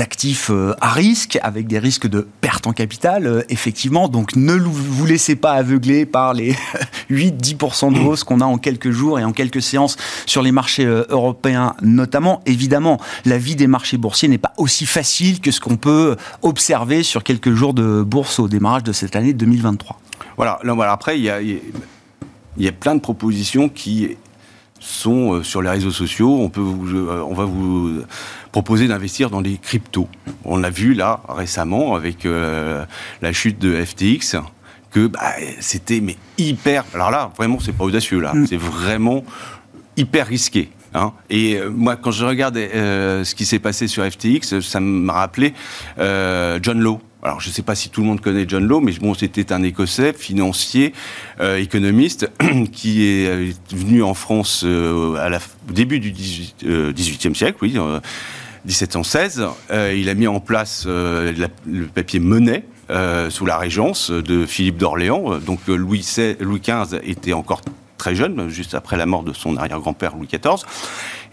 actifs 0.00 0.50
à 0.80 0.90
risque, 0.90 1.38
avec 1.42 1.66
des 1.66 1.78
risques 1.78 2.06
de 2.06 2.26
perte 2.40 2.66
en 2.66 2.72
capital, 2.72 3.44
effectivement. 3.48 4.08
Donc 4.08 4.36
ne 4.36 4.54
vous 4.54 5.06
laissez 5.06 5.36
pas 5.36 5.52
aveugler 5.52 6.06
par 6.06 6.34
les 6.34 6.56
8-10% 7.10 7.94
de 7.94 8.00
hausse 8.00 8.24
qu'on 8.24 8.40
a 8.40 8.44
en 8.44 8.58
quelques 8.58 8.90
jours 8.90 9.18
et 9.18 9.24
en 9.24 9.32
quelques 9.32 9.62
séances 9.62 9.96
sur 10.26 10.42
les 10.42 10.52
marchés 10.52 10.84
européens 10.84 11.74
notamment. 11.82 12.42
Évidemment, 12.46 13.00
la 13.24 13.38
vie 13.38 13.56
des 13.56 13.66
marchés 13.66 13.96
boursiers 13.96 14.28
n'est 14.28 14.38
pas 14.38 14.52
aussi 14.56 14.86
facile 14.86 15.40
que 15.40 15.50
ce 15.50 15.60
qu'on 15.60 15.76
peut 15.76 16.16
observer 16.42 17.02
sur 17.02 17.22
quelques 17.22 17.52
jours 17.52 17.74
de 17.74 18.02
bourse 18.02 18.38
au 18.38 18.48
démarrage 18.48 18.84
de 18.84 18.92
cette 18.92 19.16
année 19.16 19.32
2023. 19.32 20.00
Voilà, 20.36 20.58
voilà. 20.64 20.92
après, 20.92 21.18
il 21.18 21.24
y, 21.24 21.30
a, 21.30 21.38
il 22.56 22.64
y 22.64 22.68
a 22.68 22.72
plein 22.72 22.94
de 22.94 23.00
propositions 23.00 23.68
qui 23.68 24.16
sont 24.84 25.34
euh, 25.34 25.42
sur 25.42 25.62
les 25.62 25.70
réseaux 25.70 25.90
sociaux. 25.90 26.38
On, 26.40 26.48
peut 26.48 26.60
euh, 26.60 27.22
on 27.26 27.34
va 27.34 27.44
vous 27.44 28.02
proposer 28.52 28.86
d'investir 28.86 29.30
dans 29.30 29.40
des 29.40 29.56
cryptos. 29.56 30.08
On 30.44 30.58
l'a 30.58 30.70
vu 30.70 30.94
là 30.94 31.20
récemment 31.28 31.94
avec 31.94 32.26
euh, 32.26 32.84
la 33.22 33.32
chute 33.32 33.58
de 33.58 33.82
FTX 33.82 34.36
que 34.90 35.06
bah, 35.06 35.32
c'était 35.60 36.00
mais 36.00 36.16
hyper. 36.38 36.84
Alors 36.94 37.10
là, 37.10 37.32
vraiment, 37.36 37.58
c'est 37.60 37.72
pas 37.72 37.84
audacieux 37.84 38.20
là. 38.20 38.34
Mm. 38.34 38.46
C'est 38.46 38.56
vraiment 38.56 39.24
hyper 39.96 40.26
risqué. 40.26 40.70
Hein. 40.92 41.12
Et 41.30 41.58
moi, 41.74 41.96
quand 41.96 42.12
je 42.12 42.24
regarde 42.24 42.54
ce 42.54 43.34
qui 43.34 43.46
s'est 43.46 43.58
passé 43.58 43.88
sur 43.88 44.04
FTX, 44.04 44.60
ça 44.60 44.78
m'a 44.78 45.14
rappelé 45.14 45.52
John 45.98 46.78
Lowe 46.78 47.00
alors 47.24 47.40
je 47.40 47.48
ne 47.48 47.54
sais 47.54 47.62
pas 47.62 47.74
si 47.74 47.88
tout 47.88 48.02
le 48.02 48.06
monde 48.06 48.20
connaît 48.20 48.44
John 48.46 48.64
Law, 48.66 48.80
mais 48.80 48.92
bon, 48.92 49.14
c'était 49.14 49.50
un 49.52 49.62
Écossais, 49.62 50.12
financier, 50.12 50.92
euh, 51.40 51.56
économiste, 51.56 52.30
qui 52.72 53.06
est 53.06 53.26
euh, 53.26 53.50
venu 53.72 54.02
en 54.02 54.12
France 54.12 54.62
euh, 54.64 55.16
au 55.68 55.72
début 55.72 56.00
du 56.00 56.12
18, 56.12 56.66
e 56.66 57.34
siècle, 57.34 57.58
oui, 57.62 57.78
1716. 58.66 59.46
il 59.94 60.08
a 60.08 60.14
mis 60.14 60.26
en 60.26 60.40
place 60.40 60.86
le 60.86 61.86
papier 61.94 62.20
monnaie. 62.20 62.64
sous 63.30 63.46
la 63.46 63.56
régence 63.56 64.10
de 64.10 64.44
Philippe 64.46 64.76
d'Orléans. 64.76 65.38
Donc 65.38 65.60
Louis, 65.66 66.06
Louis 66.40 66.60
XV 66.60 67.00
était 67.04 67.32
encore 67.32 67.62
très 67.96 68.14
jeune, 68.14 68.48
juste 68.50 68.74
après 68.74 68.98
la 68.98 69.06
mort 69.06 69.22
de 69.22 69.32
son 69.32 69.56
arrière-grand-père 69.56 70.14
Louis 70.16 70.28
XIV. 70.28 70.66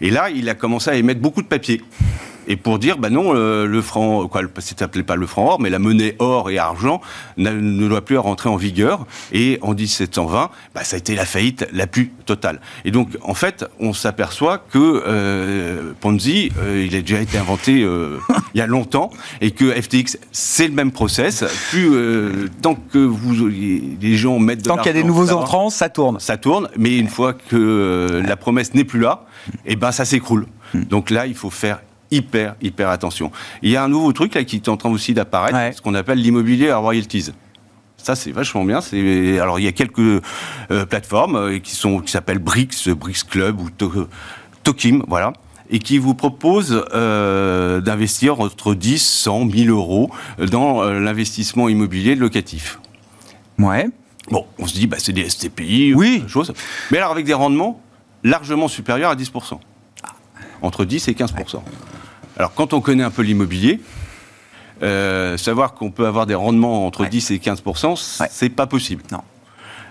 Et 0.00 0.10
là, 0.10 0.30
il 0.30 0.48
a 0.48 0.54
commencé 0.54 0.90
à 0.90 0.94
émettre 0.94 1.20
beaucoup 1.20 1.42
de 1.42 1.46
papiers 1.46 1.82
et 2.46 2.56
pour 2.56 2.78
dire, 2.78 2.98
bah 2.98 3.10
non, 3.10 3.34
euh, 3.34 3.66
le 3.66 3.82
franc, 3.82 4.26
quoi, 4.28 4.42
c'est 4.58 4.82
appelé 4.82 5.04
pas 5.04 5.16
le 5.16 5.26
franc 5.26 5.46
or, 5.46 5.60
mais 5.60 5.70
la 5.70 5.78
monnaie 5.78 6.16
or 6.18 6.50
et 6.50 6.58
argent 6.58 7.00
ne 7.36 7.88
doit 7.88 8.04
plus 8.04 8.18
rentrer 8.18 8.48
en 8.48 8.56
vigueur. 8.56 9.06
Et 9.32 9.58
en 9.62 9.74
1720, 9.74 10.50
bah, 10.74 10.84
ça 10.84 10.96
a 10.96 10.98
été 10.98 11.14
la 11.14 11.24
faillite 11.24 11.66
la 11.72 11.86
plus 11.86 12.10
totale. 12.26 12.60
Et 12.84 12.90
donc, 12.90 13.10
en 13.22 13.34
fait, 13.34 13.64
on 13.80 13.92
s'aperçoit 13.92 14.58
que 14.58 15.02
euh, 15.06 15.92
Ponzi, 16.00 16.50
euh, 16.58 16.86
il 16.86 16.96
a 16.96 17.00
déjà 17.00 17.20
été 17.20 17.38
inventé 17.38 17.86
il 18.54 18.58
y 18.58 18.60
a 18.60 18.66
longtemps, 18.66 19.10
et 19.40 19.52
que 19.52 19.70
FTX, 19.70 20.18
c'est 20.32 20.68
le 20.68 20.74
même 20.74 20.92
process. 20.92 21.44
Plus 21.70 21.92
tant 22.60 22.74
que 22.74 22.98
vous, 22.98 23.48
les 23.48 24.16
gens 24.16 24.38
mettent 24.38 24.62
de 24.62 24.68
tant 24.68 24.76
qu'il 24.76 24.86
y 24.86 24.90
a 24.90 24.92
des 25.00 25.04
nouveaux 25.04 25.32
entrants, 25.32 25.70
ça 25.70 25.88
tourne. 25.88 26.18
Ça 26.20 26.36
tourne, 26.36 26.68
mais 26.76 26.96
une 26.98 27.08
fois 27.08 27.32
que 27.32 28.22
la 28.24 28.36
promesse 28.36 28.74
n'est 28.74 28.84
plus 28.84 29.00
là, 29.00 29.24
et 29.66 29.72
eh 29.72 29.76
ben 29.76 29.92
ça 29.92 30.04
s'écroule. 30.04 30.46
Hmm. 30.74 30.84
Donc 30.84 31.10
là, 31.10 31.26
il 31.26 31.34
faut 31.34 31.50
faire 31.50 31.80
hyper, 32.12 32.54
hyper 32.62 32.90
attention. 32.90 33.32
Il 33.62 33.70
y 33.70 33.76
a 33.76 33.82
un 33.82 33.88
nouveau 33.88 34.12
truc 34.12 34.34
là 34.34 34.44
qui 34.44 34.56
est 34.56 34.68
en 34.68 34.76
train 34.76 34.90
aussi 34.90 35.14
d'apparaître, 35.14 35.76
ce 35.76 35.82
qu'on 35.82 35.94
appelle 35.94 36.18
l'immobilier 36.18 36.70
à 36.70 36.76
royalties. 36.76 37.32
Ça, 37.96 38.14
c'est 38.14 38.32
vachement 38.32 38.64
bien. 38.64 38.80
Alors, 39.40 39.58
il 39.58 39.64
y 39.64 39.68
a 39.68 39.72
quelques 39.72 39.98
euh, 39.98 40.86
plateformes 40.88 41.36
euh, 41.36 41.58
qui 41.58 41.74
sont 41.74 42.00
qui 42.00 42.10
s'appellent 42.10 42.40
Brix, 42.40 42.88
Brix 42.88 43.22
Club 43.28 43.60
ou 43.60 43.70
Tokim, 44.64 45.04
voilà, 45.06 45.32
et 45.70 45.78
qui 45.78 45.98
vous 45.98 46.14
proposent 46.14 46.84
euh, 46.94 47.80
d'investir 47.80 48.40
entre 48.40 48.74
10, 48.74 48.98
100, 48.98 49.44
1000 49.46 49.70
euros 49.70 50.10
dans 50.38 50.84
l'investissement 50.84 51.68
immobilier 51.68 52.14
locatif. 52.14 52.80
Ouais. 53.58 53.88
Bon, 54.30 54.46
on 54.58 54.66
se 54.66 54.74
dit, 54.74 54.86
bah, 54.86 54.96
c'est 54.98 55.12
des 55.12 55.28
STPI, 55.28 55.94
oui. 55.94 56.24
chose. 56.26 56.52
Mais 56.90 56.98
alors, 56.98 57.12
avec 57.12 57.24
des 57.24 57.34
rendements 57.34 57.80
largement 58.24 58.68
supérieurs 58.68 59.10
à 59.10 59.16
10% 59.16 59.58
entre 60.62 60.84
10 60.84 61.08
et 61.08 61.14
15 61.14 61.34
Alors, 62.36 62.54
quand 62.54 62.72
on 62.72 62.80
connaît 62.80 63.02
un 63.02 63.10
peu 63.10 63.22
l'immobilier, 63.22 63.80
euh, 64.82 65.36
savoir 65.36 65.74
qu'on 65.74 65.90
peut 65.90 66.06
avoir 66.06 66.26
des 66.26 66.34
rendements 66.34 66.86
entre 66.86 67.06
10 67.06 67.30
et 67.30 67.38
15% 67.38 68.26
c'est 68.30 68.48
pas 68.48 68.66
possible. 68.66 69.02
Non. 69.12 69.20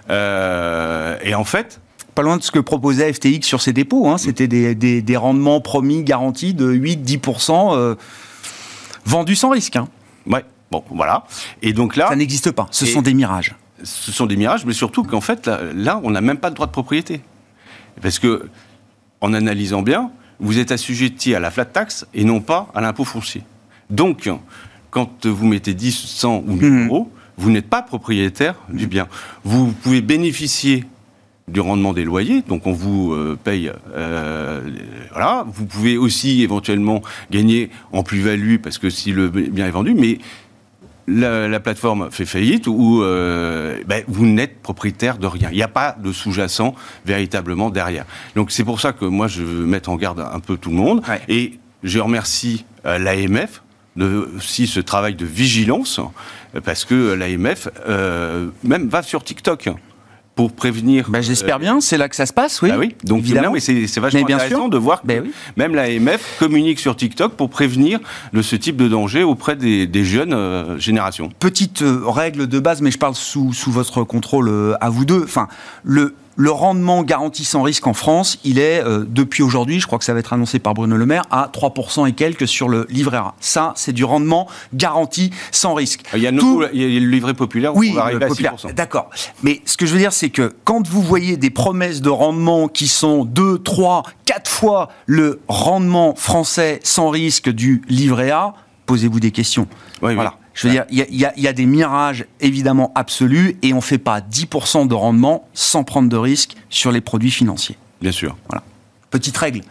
Euh, 0.09 1.17
et 1.23 1.33
en 1.33 1.45
fait, 1.45 1.79
pas 2.15 2.23
loin 2.23 2.37
de 2.37 2.43
ce 2.43 2.51
que 2.51 2.59
proposait 2.59 3.13
FTX 3.13 3.43
sur 3.43 3.61
ses 3.61 3.71
dépôts. 3.71 4.09
Hein. 4.09 4.17
C'était 4.17 4.47
des, 4.47 5.17
rendements 5.17 5.61
promis, 5.61 6.03
garantis 6.03 6.53
de 6.53 6.73
8-10%, 6.73 7.75
euh, 7.75 7.95
vendus 9.05 9.35
sans 9.35 9.49
risque. 9.49 9.77
Hein. 9.77 9.87
Ouais, 10.25 10.43
bon, 10.71 10.83
voilà. 10.89 11.25
Et 11.61 11.71
donc 11.71 11.95
là. 11.95 12.09
Ça 12.09 12.15
n'existe 12.15 12.51
pas. 12.51 12.67
Ce 12.71 12.85
sont 12.85 13.01
des 13.01 13.13
mirages. 13.13 13.55
Ce 13.83 14.11
sont 14.11 14.25
des 14.25 14.35
mirages, 14.35 14.65
mais 14.65 14.73
surtout 14.73 15.03
qu'en 15.03 15.21
fait, 15.21 15.47
là, 15.47 15.61
là 15.73 16.01
on 16.03 16.11
n'a 16.11 16.21
même 16.21 16.37
pas 16.37 16.49
de 16.49 16.55
droit 16.55 16.67
de 16.67 16.71
propriété. 16.71 17.21
Parce 18.01 18.19
que, 18.19 18.49
en 19.21 19.33
analysant 19.33 19.81
bien, 19.81 20.11
vous 20.41 20.59
êtes 20.59 20.71
assujetti 20.71 21.33
à 21.35 21.39
la 21.39 21.51
flat 21.51 21.65
tax 21.65 22.05
et 22.13 22.23
non 22.23 22.41
pas 22.41 22.69
à 22.75 22.81
l'impôt 22.81 23.05
foncier. 23.05 23.43
Donc, 23.89 24.29
quand 24.89 25.25
vous 25.25 25.47
mettez 25.47 25.73
10, 25.73 25.95
100 25.95 26.43
ou 26.47 26.53
1000 26.53 26.63
mhm. 26.63 26.87
euros, 26.87 27.11
vous 27.37 27.51
n'êtes 27.51 27.69
pas 27.69 27.81
propriétaire 27.81 28.55
du 28.69 28.87
bien. 28.87 29.07
Vous 29.43 29.71
pouvez 29.71 30.01
bénéficier 30.01 30.85
du 31.47 31.59
rendement 31.59 31.93
des 31.93 32.03
loyers, 32.03 32.43
donc 32.47 32.65
on 32.65 32.71
vous 32.71 33.13
euh, 33.13 33.37
paye, 33.41 33.71
euh, 33.95 34.61
voilà. 35.11 35.45
Vous 35.47 35.65
pouvez 35.65 35.97
aussi 35.97 36.43
éventuellement 36.43 37.01
gagner 37.29 37.69
en 37.91 38.03
plus-value 38.03 38.57
parce 38.57 38.77
que 38.77 38.89
si 38.89 39.11
le 39.11 39.29
bien 39.29 39.67
est 39.67 39.71
vendu, 39.71 39.93
mais 39.93 40.19
la, 41.07 41.59
plateforme 41.59 42.09
fait 42.11 42.25
faillite 42.25 42.67
ou 42.67 43.01
euh, 43.03 43.81
ben, 43.85 44.03
vous 44.07 44.25
n'êtes 44.25 44.61
propriétaire 44.61 45.17
de 45.17 45.27
rien. 45.27 45.49
Il 45.51 45.55
n'y 45.55 45.63
a 45.63 45.67
pas 45.67 45.95
de 46.01 46.11
sous-jacent 46.11 46.75
véritablement 47.05 47.69
derrière. 47.69 48.05
Donc 48.35 48.51
c'est 48.51 48.63
pour 48.63 48.79
ça 48.79 48.93
que 48.93 49.05
moi 49.05 49.27
je 49.27 49.43
veux 49.43 49.65
mettre 49.65 49.89
en 49.89 49.95
garde 49.95 50.19
un 50.19 50.39
peu 50.39 50.57
tout 50.57 50.69
le 50.69 50.75
monde. 50.75 51.01
Et 51.27 51.59
je 51.83 51.99
remercie 51.99 52.65
euh, 52.85 52.97
l'AMF 52.97 53.63
de 53.95 54.29
aussi 54.37 54.67
ce 54.67 54.79
travail 54.79 55.15
de 55.15 55.25
vigilance 55.25 55.99
parce 56.63 56.85
que 56.85 57.13
l'AMF 57.13 57.67
euh, 57.87 58.49
même 58.63 58.87
va 58.87 59.03
sur 59.03 59.23
TikTok 59.23 59.69
pour 60.35 60.53
prévenir. 60.53 61.09
Ben, 61.09 61.21
j'espère 61.21 61.59
bien, 61.59 61.81
c'est 61.81 61.97
là 61.97 62.09
que 62.09 62.15
ça 62.15 62.25
se 62.25 62.33
passe, 62.33 62.61
oui. 62.61 62.69
Bah 62.69 62.77
oui, 62.79 62.95
donc 63.03 63.19
évidemment, 63.19 63.51
mais 63.51 63.59
c'est 63.59 63.99
vachement 63.99 64.23
bien 64.23 64.37
intéressant 64.37 64.69
de 64.69 64.77
voir 64.77 65.01
que 65.01 65.07
ben 65.07 65.25
même 65.57 65.75
l'AMF 65.75 66.37
communique 66.39 66.79
sur 66.79 66.95
TikTok 66.95 67.33
pour 67.33 67.49
prévenir 67.49 67.99
de 68.33 68.41
ce 68.41 68.55
type 68.55 68.77
de 68.77 68.87
danger 68.87 69.23
auprès 69.23 69.55
des, 69.55 70.03
jeunes 70.03 70.33
euh, 70.33 70.79
générations. 70.79 71.29
Petite 71.39 71.81
euh, 71.81 72.01
règle 72.05 72.47
de 72.47 72.59
base, 72.59 72.81
mais 72.81 72.91
je 72.91 72.97
parle 72.97 73.15
sous, 73.15 73.53
sous 73.53 73.71
votre 73.71 74.03
contrôle 74.03 74.49
euh, 74.49 74.73
à 74.81 74.89
vous 74.89 75.05
deux. 75.05 75.23
Enfin, 75.23 75.47
le 75.83 76.15
le 76.35 76.51
rendement 76.51 77.03
garanti 77.03 77.45
sans 77.45 77.61
risque 77.61 77.87
en 77.87 77.93
France, 77.93 78.39
il 78.43 78.59
est, 78.59 78.83
euh, 78.83 79.05
depuis 79.07 79.43
aujourd'hui, 79.43 79.79
je 79.79 79.87
crois 79.87 79.99
que 79.99 80.05
ça 80.05 80.13
va 80.13 80.19
être 80.19 80.33
annoncé 80.33 80.59
par 80.59 80.73
Bruno 80.73 80.97
Le 80.97 81.05
Maire, 81.05 81.23
à 81.31 81.49
3% 81.51 82.07
et 82.07 82.13
quelques 82.13 82.47
sur 82.47 82.69
le 82.69 82.87
livret 82.89 83.17
A. 83.17 83.33
Ça, 83.39 83.73
c'est 83.75 83.93
du 83.93 84.03
rendement 84.03 84.47
garanti 84.73 85.31
sans 85.51 85.73
risque. 85.73 86.01
Il 86.13 86.21
y 86.21 86.27
a, 86.27 86.31
le 86.31 87.09
livret 87.09 87.33
populaire, 87.33 87.75
oui, 87.75 87.89
on 87.91 87.95
va 87.95 88.03
arriver 88.03 88.25
à 88.25 88.73
D'accord. 88.73 89.09
Mais 89.43 89.61
ce 89.65 89.77
que 89.77 89.85
je 89.85 89.93
veux 89.93 89.99
dire, 89.99 90.13
c'est 90.13 90.29
que 90.29 90.53
quand 90.63 90.87
vous 90.87 91.01
voyez 91.01 91.37
des 91.37 91.49
promesses 91.49 92.01
de 92.01 92.09
rendement 92.09 92.67
qui 92.67 92.87
sont 92.87 93.25
2, 93.25 93.59
3, 93.59 94.03
4 94.25 94.49
fois 94.49 94.89
le 95.05 95.41
rendement 95.47 96.15
français 96.15 96.79
sans 96.83 97.09
risque 97.09 97.49
du 97.49 97.81
livret 97.87 98.31
A, 98.31 98.53
posez-vous 98.85 99.19
des 99.19 99.31
questions. 99.31 99.67
voilà. 100.01 100.35
Je 100.61 100.67
veux 100.67 100.73
dire, 100.73 100.85
il 100.91 101.19
y, 101.37 101.47
a 101.47 101.53
des 101.53 101.65
mirages 101.65 102.25
évidemment 102.39 102.91
absolus 102.93 103.57
et 103.63 103.73
on 103.73 103.77
ne 103.77 103.81
fait 103.81 103.97
pas 103.97 104.19
10% 104.19 104.87
de 104.87 104.93
rendement 104.93 105.47
sans 105.55 105.83
prendre 105.83 106.07
de 106.07 106.17
risque 106.17 106.55
sur 106.69 106.91
les 106.91 107.01
produits 107.01 107.31
financiers. 107.31 107.77
Bien 107.99 108.11
sûr. 108.11 108.37
Voilà. 108.47 108.61
Petite 109.09 109.35
règle 109.35 109.61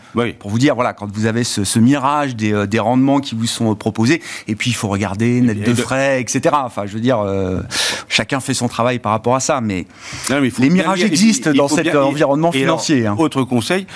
pour 0.41 0.51
vous 0.51 0.59
dire, 0.59 0.75
voilà, 0.75 0.93
quand 0.93 1.09
vous 1.11 1.27
avez 1.27 1.45
ce, 1.45 1.79
mirage 1.79 2.33
euh, 2.43 2.67
des, 2.67 2.79
rendements 2.81 3.21
qui 3.21 3.37
vous 3.37 3.47
sont 3.47 3.73
proposés, 3.77 4.21
et 4.49 4.57
puis 4.57 4.71
il 4.71 4.75
faut 4.75 4.89
regarder 4.89 5.41
net 5.41 5.63
de 5.63 5.75
frais, 5.75 6.21
etc. 6.21 6.57
Enfin, 6.65 6.87
je 6.87 6.95
veux 6.95 7.01
dire, 7.01 7.21
euh, 7.21 7.61
chacun 8.09 8.41
fait 8.41 8.53
son 8.53 8.67
travail 8.67 8.99
par 8.99 9.13
rapport 9.13 9.37
à 9.37 9.41
ça, 9.41 9.61
mais, 9.61 9.87
les 10.29 10.71
mirages 10.71 11.05
existent 11.05 11.53
dans 11.53 11.69
cet 11.69 11.95
environnement 11.95 12.51
financier. 12.51 13.07
Hein. 13.07 13.15
Autre 13.17 13.45
conseil, 13.45 13.87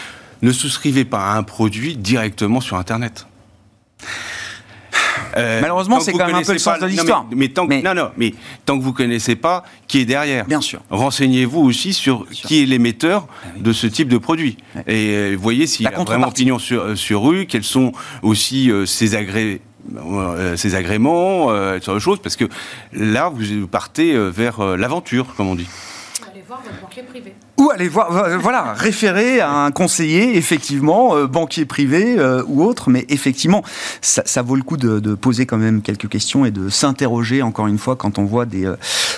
ne 0.43 0.53
souscrivez 0.53 1.05
pas 1.05 1.33
à 1.33 1.37
un 1.37 1.43
produit 1.43 1.97
directement 1.97 2.61
sur 2.61 2.77
Internet. 2.77 3.27
Euh, 5.37 5.61
Malheureusement, 5.61 6.00
c'est 6.00 6.12
quand 6.12 6.26
même 6.26 6.37
un 6.37 6.43
peu 6.43 6.53
le 6.53 6.59
sens 6.59 6.79
de 6.79 6.87
l'histoire. 6.87 7.26
Mais, 7.35 7.49
tant 7.49 7.67
que, 7.67 7.83
non, 7.83 7.95
non, 7.95 8.11
mais 8.17 8.35
tant 8.64 8.79
que 8.79 8.85
vous 8.85 8.93
connaissez 8.93 9.37
pas 9.37 9.64
qui 9.88 10.00
est 10.00 10.05
derrière. 10.05 10.45
Bien 10.47 10.61
sûr. 10.61 10.81
Renseignez-vous 10.91 11.61
aussi 11.61 11.93
sur 11.93 12.26
qui 12.31 12.62
est 12.62 12.67
l'émetteur 12.67 13.26
ah 13.29 13.49
de 13.59 13.73
ce 13.73 13.87
type 13.87 14.09
de 14.09 14.19
produit. 14.19 14.57
Et 14.87 15.11
euh, 15.11 15.37
voyez 15.38 15.67
s'il 15.67 15.85
y 15.85 15.88
a 15.88 15.91
vraiment 15.91 16.31
pignon 16.31 16.59
sur, 16.59 16.83
euh, 16.83 16.97
sur 16.97 17.23
rue, 17.23 17.47
quels 17.47 17.64
sont 17.64 17.93
aussi 18.23 18.71
ses 18.87 19.14
agrès 19.14 19.61
ses 20.57 20.75
agréments, 20.75 21.50
euh, 21.50 21.79
sur 21.79 22.00
choses, 22.00 22.19
parce 22.19 22.37
que 22.37 22.47
là, 22.95 23.29
vous 23.29 23.67
partez 23.67 24.17
vers 24.31 24.62
l'aventure, 24.76 25.26
comme 25.37 25.49
on 25.49 25.55
dit. 25.55 25.69
Allez 26.31 26.43
voir 26.47 26.62
votre 26.62 26.81
banquier 26.81 27.03
privé. 27.03 27.35
Ou 27.56 27.70
aller 27.70 27.87
voir, 27.87 28.11
euh, 28.16 28.37
voilà, 28.37 28.73
référer 28.73 29.38
à 29.38 29.49
un 29.49 29.70
conseiller, 29.70 30.37
effectivement, 30.37 31.14
euh, 31.14 31.28
banquier 31.28 31.64
privé 31.66 32.16
euh, 32.18 32.42
ou 32.49 32.64
autre, 32.64 32.90
mais 32.90 33.06
effectivement, 33.11 33.62
ça, 34.00 34.42
vaut 34.42 34.56
le 34.56 34.64
coup 34.64 34.76
de, 34.76 35.14
poser 35.14 35.46
quand 35.46 35.56
même 35.56 35.80
quelques 35.80 36.08
questions 36.08 36.44
et 36.44 36.50
de 36.50 36.68
s'interroger, 36.68 37.42
encore 37.42 37.68
une 37.68 37.78
fois, 37.78 37.94
quand 37.94 38.18
on 38.18 38.25
voit 38.25 38.44
des 38.44 38.70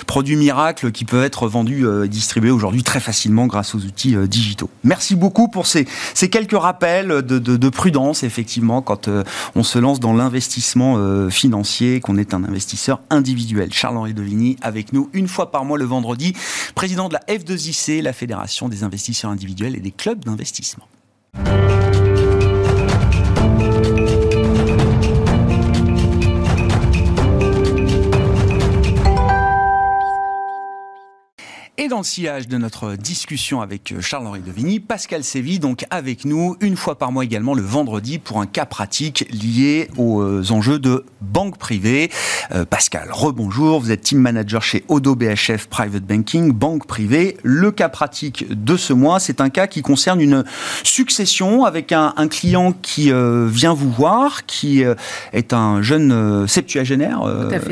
produits 0.05 0.35
miracles 0.35 0.91
qui 0.91 1.03
peuvent 1.03 1.23
être 1.23 1.47
vendus 1.47 1.85
et 2.03 2.07
distribués 2.07 2.51
aujourd'hui 2.51 2.83
très 2.83 2.99
facilement 2.99 3.47
grâce 3.47 3.73
aux 3.73 3.79
outils 3.79 4.15
digitaux. 4.27 4.69
Merci 4.83 5.15
beaucoup 5.15 5.47
pour 5.47 5.65
ces, 5.65 5.87
ces 6.13 6.29
quelques 6.29 6.57
rappels 6.57 7.07
de, 7.07 7.39
de, 7.39 7.69
prudence, 7.69 8.23
effectivement, 8.23 8.81
quand 8.81 9.09
on 9.55 9.63
se 9.63 9.79
lance 9.79 9.99
dans 9.99 10.13
l'investissement 10.13 11.29
financier, 11.29 11.99
qu'on 11.99 12.17
est 12.17 12.33
un 12.33 12.43
investisseur 12.43 13.01
individuel. 13.09 13.73
Charles-Henri 13.73 14.13
Devigny 14.13 14.57
avec 14.61 14.93
nous 14.93 15.09
une 15.13 15.27
fois 15.27 15.51
par 15.51 15.65
mois 15.65 15.77
le 15.77 15.85
vendredi, 15.85 16.33
président 16.75 17.09
de 17.09 17.13
la 17.13 17.21
F2IC, 17.27 18.01
la 18.01 18.13
Fédération 18.13 18.26
Des 18.69 18.83
investisseurs 18.83 19.31
individuels 19.31 19.75
et 19.75 19.79
des 19.79 19.91
clubs 19.91 20.23
d'investissement. 20.23 20.87
Et 31.87 31.89
dans 31.89 31.99
le 31.99 32.03
sillage 32.03 32.49
de 32.49 32.57
notre 32.57 32.95
discussion 32.95 33.61
avec 33.61 33.93
euh, 33.93 34.01
Charles-Henri 34.01 34.41
Devigny, 34.41 34.81
Pascal 34.81 35.23
Sévy, 35.23 35.57
donc 35.57 35.85
avec 35.89 36.25
nous, 36.25 36.57
une 36.59 36.75
fois 36.75 36.97
par 36.97 37.13
mois 37.13 37.23
également 37.23 37.53
le 37.53 37.61
vendredi 37.61 38.19
pour 38.19 38.41
un 38.41 38.45
cas 38.45 38.65
pratique 38.65 39.25
lié 39.31 39.87
aux 39.95 40.19
euh, 40.19 40.43
enjeux 40.49 40.79
de 40.79 41.05
banque 41.21 41.57
privée. 41.57 42.11
Euh, 42.51 42.65
Pascal, 42.65 43.07
rebonjour, 43.09 43.79
vous 43.79 43.93
êtes 43.93 44.01
team 44.01 44.19
manager 44.19 44.63
chez 44.63 44.83
Odo 44.89 45.15
BHF 45.15 45.67
Private 45.69 46.03
Banking, 46.03 46.51
banque 46.51 46.87
privée. 46.87 47.37
Le 47.43 47.71
cas 47.71 47.87
pratique 47.87 48.45
de 48.49 48.75
ce 48.75 48.91
mois, 48.91 49.21
c'est 49.21 49.39
un 49.39 49.49
cas 49.49 49.67
qui 49.67 49.81
concerne 49.81 50.19
une 50.19 50.43
succession 50.83 51.63
avec 51.63 51.93
un, 51.93 52.11
client 52.29 52.73
qui 52.73 53.11
vient 53.13 53.73
vous 53.73 53.91
voir, 53.91 54.45
qui 54.45 54.83
est 55.31 55.53
un 55.53 55.81
jeune 55.81 56.45
septuagénaire, 56.47 57.21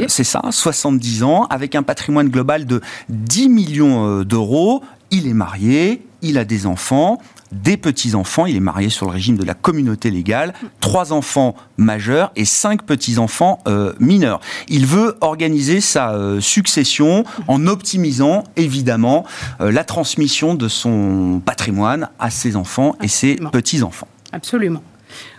c'est 0.07 0.24
ça, 0.24 0.41
70 0.50 1.24
ans, 1.24 1.48
avec 1.50 1.75
un 1.75 1.84
patrimoine 1.84 2.29
global 2.29 2.65
de 2.65 2.79
10 3.10 3.50
millions 3.50 4.05
euh, 4.06 4.24
d'euros. 4.24 4.84
Il 5.12 5.28
est 5.28 5.34
marié, 5.34 6.02
il 6.22 6.38
a 6.38 6.46
des 6.46 6.66
enfants, 6.66 7.20
des 7.52 7.78
petits-enfants. 7.78 8.46
Il 8.46 8.56
est 8.56 8.62
marié 8.62 8.90
sur 8.90 9.06
le 9.06 9.12
régime 9.12 9.38
de 9.38 9.44
la 9.44 9.54
communauté 9.54 10.10
légale. 10.10 10.54
Trois 10.80 11.13
enfants 11.13 11.56
majeurs 11.78 12.32
et 12.36 12.46
cinq 12.46 12.84
petits-enfants 12.84 13.60
euh, 13.68 13.94
mineurs. 14.00 14.39
Il 14.68 14.86
veut 14.86 15.18
organiser 15.22 15.80
sa 15.82 16.12
euh, 16.13 16.41
succession 16.41 17.24
en 17.48 17.68
optimisant 17.68 18.44
évidemment 18.56 19.26
la 19.60 19.84
transmission 19.84 20.56
de 20.56 20.68
son 20.68 21.41
patrimoine 21.46 22.10
à 22.20 22.30
ses 22.30 22.56
enfants 22.56 22.96
et 23.02 23.08
ses 23.08 23.36
petits-enfants. 23.36 24.08
Absolument. 24.32 24.82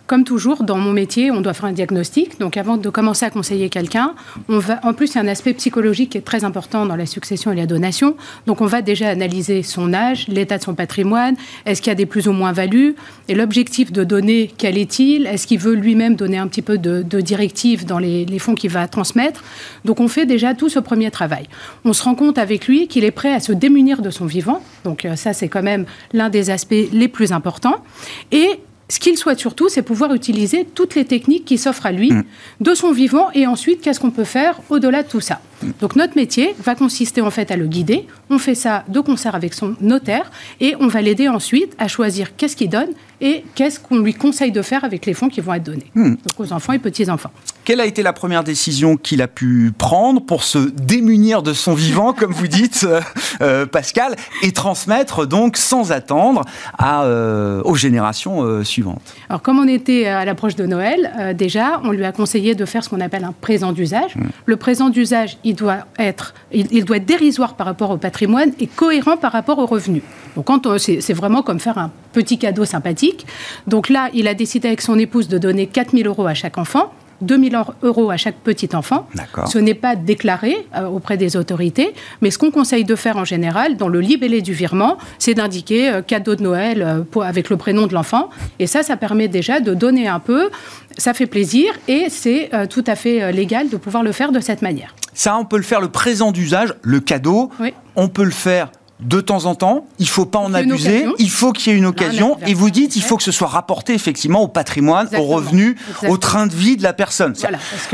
Comme 0.07 0.23
toujours, 0.23 0.63
dans 0.63 0.77
mon 0.77 0.93
métier, 0.93 1.31
on 1.31 1.41
doit 1.41 1.53
faire 1.53 1.65
un 1.65 1.73
diagnostic. 1.73 2.39
Donc, 2.39 2.57
avant 2.57 2.77
de 2.77 2.89
commencer 2.91 3.27
à 3.27 3.31
conseiller 3.31 3.69
quelqu'un, 3.69 4.15
on 4.49 4.59
va, 4.59 4.79
en 4.85 4.95
plus, 4.95 5.13
il 5.13 5.15
y 5.17 5.19
a 5.19 5.23
un 5.23 5.29
aspect 5.29 5.53
psychologique 5.55 6.11
qui 6.11 6.19
est 6.19 6.23
très 6.23 6.45
important 6.45 6.87
dans 6.87 6.95
la 6.95 7.07
succession 7.07 7.51
et 7.51 7.57
la 7.57 7.67
donation. 7.67 8.17
Donc, 8.47 8.61
on 8.61 8.67
va 8.67 8.83
déjà 8.83 9.09
analyser 9.09 9.63
son 9.63 9.93
âge, 9.93 10.29
l'état 10.29 10.59
de 10.59 10.63
son 10.63 10.75
patrimoine, 10.75 11.37
est-ce 11.65 11.83
qu'il 11.83 11.91
y 11.91 11.93
a 11.93 11.97
des 11.97 12.07
plus 12.07 12.29
ou 12.29 12.33
moins 12.33 12.53
values, 12.53 12.95
et 13.29 13.35
l'objectif 13.35 13.91
de 13.91 14.05
donner, 14.05 14.53
quel 14.57 14.79
est-il? 14.79 15.27
Est-ce 15.27 15.47
qu'il 15.47 15.59
veut 15.59 15.75
lui-même 15.75 16.15
donner 16.15 16.39
un 16.39 16.47
petit 16.47 16.63
peu 16.63 16.79
de, 16.79 17.03
directives 17.21 17.85
dans 17.85 17.99
les, 17.99 18.25
les 18.25 18.39
fonds 18.39 18.55
qu'il 18.55 18.71
va 18.71 18.87
transmettre? 18.87 19.43
Donc, 19.85 19.99
on 19.99 20.07
fait 20.07 20.27
déjà 20.27 20.55
tout 20.55 20.69
ce 20.69 20.79
premier 20.79 21.11
travail. 21.11 21.49
On 21.85 21.93
se 21.93 22.05
rend 22.05 22.15
compte 22.15 22.39
avec 22.39 22.69
lui 22.69 22.87
qu'il 22.87 23.05
est 23.05 23.11
prêt 23.11 23.33
à 23.33 23.41
se 23.41 23.53
démunir 23.53 24.03
de 24.03 24.11
son 24.11 24.27
vivant. 24.27 24.63
Donc, 24.85 25.05
euh, 25.05 25.17
ça, 25.17 25.33
c'est 25.33 25.49
quand 25.49 25.63
même 25.63 25.85
l'un 26.13 26.29
des 26.29 26.51
aspects 26.51 26.75
les 26.93 27.09
plus 27.09 27.33
importants. 27.33 27.83
Et 28.31 28.61
ce 28.89 29.01
qu'il 29.01 29.17
souhaite 29.17 29.39
surtout, 29.39 29.69
c'est 29.69 29.83
pouvoir 29.83 30.15
utiliser 30.15 30.65
toutes 30.65 30.95
les 30.95 31.05
techniques 31.05 31.45
qui 31.45 31.59
s'offrent 31.59 31.87
à 31.87 31.93
lui 31.93 32.13
mm. 32.13 32.25
de 32.61 32.75
son 32.75 32.93
vivant 32.93 33.31
et 33.35 33.47
ensuite 33.47 33.81
qu'est-ce 33.81 33.99
qu'on 33.99 34.11
peut 34.11 34.25
faire 34.25 34.61
au-delà 34.71 35.03
de 35.03 35.09
tout 35.09 35.21
ça? 35.21 35.41
Donc 35.81 35.97
notre 35.97 36.17
métier 36.17 36.55
va 36.63 36.75
consister 36.75 37.21
en 37.21 37.31
fait 37.31 37.51
à 37.51 37.57
le 37.57 37.67
guider. 37.67 38.07
On 38.31 38.39
fait 38.39 38.55
ça 38.55 38.85
de 38.89 39.01
concert 39.01 39.35
avec 39.35 39.55
son 39.55 39.77
notaire 39.81 40.31
et 40.61 40.75
on 40.81 40.89
va 40.89 41.03
l'aider 41.03 41.29
ensuite 41.29 41.75
à 41.79 41.89
choisir 41.89 42.37
qu'est-ce 42.37 42.57
qu'il 42.57 42.69
donne 42.69 42.91
et 43.21 43.45
qu'est-ce 43.55 43.81
qu'on 43.81 43.99
lui 43.99 44.15
conseille 44.15 44.53
de 44.53 44.63
faire 44.63 44.85
avec 44.85 45.07
les 45.07 45.15
fonds 45.15 45.29
qui 45.29 45.41
vont 45.41 45.55
être 45.55 45.63
donnés 45.63 45.91
mm. 45.95 46.11
donc 46.11 46.39
aux 46.39 46.53
enfants 46.53 46.73
et 46.73 46.79
petits-enfants. 46.79 47.31
Quelle 47.65 47.81
a 47.81 47.87
été 47.87 48.05
la 48.05 48.13
première 48.13 48.45
décision 48.45 48.97
qu'il 48.97 49.21
a 49.23 49.27
pu 49.27 49.73
prendre 49.77 50.21
pour 50.25 50.45
se 50.45 50.71
démunir 50.71 51.43
de 51.43 51.53
son 51.53 51.75
vivant, 51.75 52.13
comme 52.13 52.33
vous 52.33 52.47
dites, 52.47 52.87
euh, 52.89 53.01
euh, 53.41 53.67
Pascal, 53.67 54.15
et 54.43 54.53
transmettre 54.53 55.27
donc 55.27 55.57
sans 55.57 55.91
attendre 55.91 56.43
à, 56.79 57.05
euh, 57.05 57.63
aux 57.65 57.75
générations 57.75 58.63
suivantes? 58.63 59.03
Alors, 59.29 59.43
comme 59.43 59.59
on 59.59 59.67
était 59.67 60.07
à 60.07 60.25
l'approche 60.25 60.55
de 60.55 60.65
Noël, 60.65 61.35
déjà, 61.37 61.81
on 61.83 61.91
lui 61.91 62.05
a 62.05 62.13
conseillé 62.13 62.55
de 62.55 62.65
faire 62.65 62.85
ce 62.85 62.89
qu'on 62.89 63.01
appelle 63.01 63.25
un 63.25 63.33
présent 63.33 63.73
d'usage. 63.73 64.15
Hmm. 64.15 64.29
Le 64.45 64.57
présent 64.57 64.89
d'usage, 64.89 65.39
il 65.47 65.55
doit 65.55 65.87
être, 65.97 66.35
il, 66.51 66.85
doit 66.85 66.97
être 66.97 67.07
dérisoire 67.07 67.55
par 67.55 67.69
rapport 67.69 67.91
au 67.91 67.99
patrimoine 67.99 68.51
et 68.59 68.67
cohérent 68.67 69.17
par 69.17 69.31
rapport 69.31 69.61
aux 69.61 69.67
revenus. 69.67 70.03
Donc, 70.35 70.47
quand 70.47 70.77
c'est 70.79 71.13
vraiment 71.13 71.43
comme 71.43 71.61
faire 71.61 71.79
un 71.79 71.93
petit 72.13 72.37
cadeau 72.37 72.65
sympathique. 72.65 73.27
Donc 73.69 73.89
là, 73.89 74.11
il 74.13 74.27
a 74.27 74.35
décidé 74.35 74.67
avec 74.67 74.81
son 74.81 74.99
épouse 74.99 75.29
de 75.29 75.39
donner 75.39 75.69
4000 75.69 76.09
euros 76.09 76.27
à 76.27 76.35
chaque 76.35 76.59
enfant. 76.59 76.93
2000 77.21 77.59
euros 77.83 78.11
à 78.11 78.17
chaque 78.17 78.37
petit 78.37 78.75
enfant. 78.75 79.09
Ce 79.47 79.59
n'est 79.59 79.75
pas 79.75 79.97
déclaré 79.97 80.67
euh, 80.77 80.87
auprès 80.87 81.17
des 81.17 81.37
autorités, 81.37 81.95
mais 82.21 82.31
ce 82.31 82.39
qu'on 82.39 82.51
conseille 82.51 82.85
de 82.85 82.95
faire 82.97 83.17
en 83.17 83.25
général 83.25 83.77
dans 83.77 83.89
le 83.89 84.01
libellé 84.01 84.43
du 84.43 84.53
virement, 84.53 84.99
c'est 85.19 85.35
d'indiquer 85.35 85.91
euh, 85.91 86.03
cadeau 86.03 86.35
de 86.35 86.43
Noël 86.43 86.83
euh, 86.83 87.23
avec 87.23 87.51
le 87.51 87.57
prénom 87.57 87.87
de 87.87 87.95
l'enfant. 87.95 88.31
Et 88.59 88.67
ça, 88.67 88.83
ça 88.83 88.97
permet 88.97 89.29
déjà 89.29 89.61
de 89.61 89.75
donner 89.75 90.09
un 90.09 90.21
peu. 90.21 90.51
Ça 90.99 91.15
fait 91.15 91.27
plaisir 91.27 91.75
et 91.89 92.07
c'est 92.09 92.51
tout 92.71 92.85
à 92.87 92.95
fait 92.95 93.31
légal 93.31 93.69
de 93.69 93.77
pouvoir 93.77 94.03
le 94.03 94.13
faire 94.13 94.33
de 94.33 94.41
cette 94.41 94.63
manière. 94.63 94.95
Ça, 95.13 95.37
on 95.37 95.45
peut 95.45 95.59
le 95.59 95.63
faire 95.63 95.81
le 95.81 95.89
présent 95.89 96.33
d'usage, 96.33 96.75
le 96.83 97.01
cadeau. 97.01 97.51
On 97.97 98.09
peut 98.09 98.25
le 98.25 98.31
faire 98.31 98.71
de 99.01 99.21
temps 99.21 99.45
en 99.45 99.55
temps, 99.55 99.87
il 99.99 100.09
faut 100.09 100.25
pas 100.25 100.39
en 100.39 100.55
abuser, 100.55 101.07
il 101.19 101.31
faut 101.31 101.53
qu'il 101.53 101.73
y 101.73 101.77
ait 101.77 101.79
une 101.79 101.87
occasion, 101.87 102.39
et 102.47 102.55
vous 102.55 102.71
dites, 102.71 102.97
il 102.97 103.03
faut 103.03 103.17
que 103.17 103.23
ce 103.23 103.33
soit 103.33 103.49
rapporté 103.49 103.93
effectivement 103.93 104.41
au 104.41 104.49
patrimoine, 104.49 105.09
au 105.19 105.25
revenu, 105.25 105.77
au 106.09 106.17
train 106.17 106.47
de 106.47 106.55
vie 106.55 106.77
de 106.77 106.83
la 106.83 106.93
personne. 106.93 107.35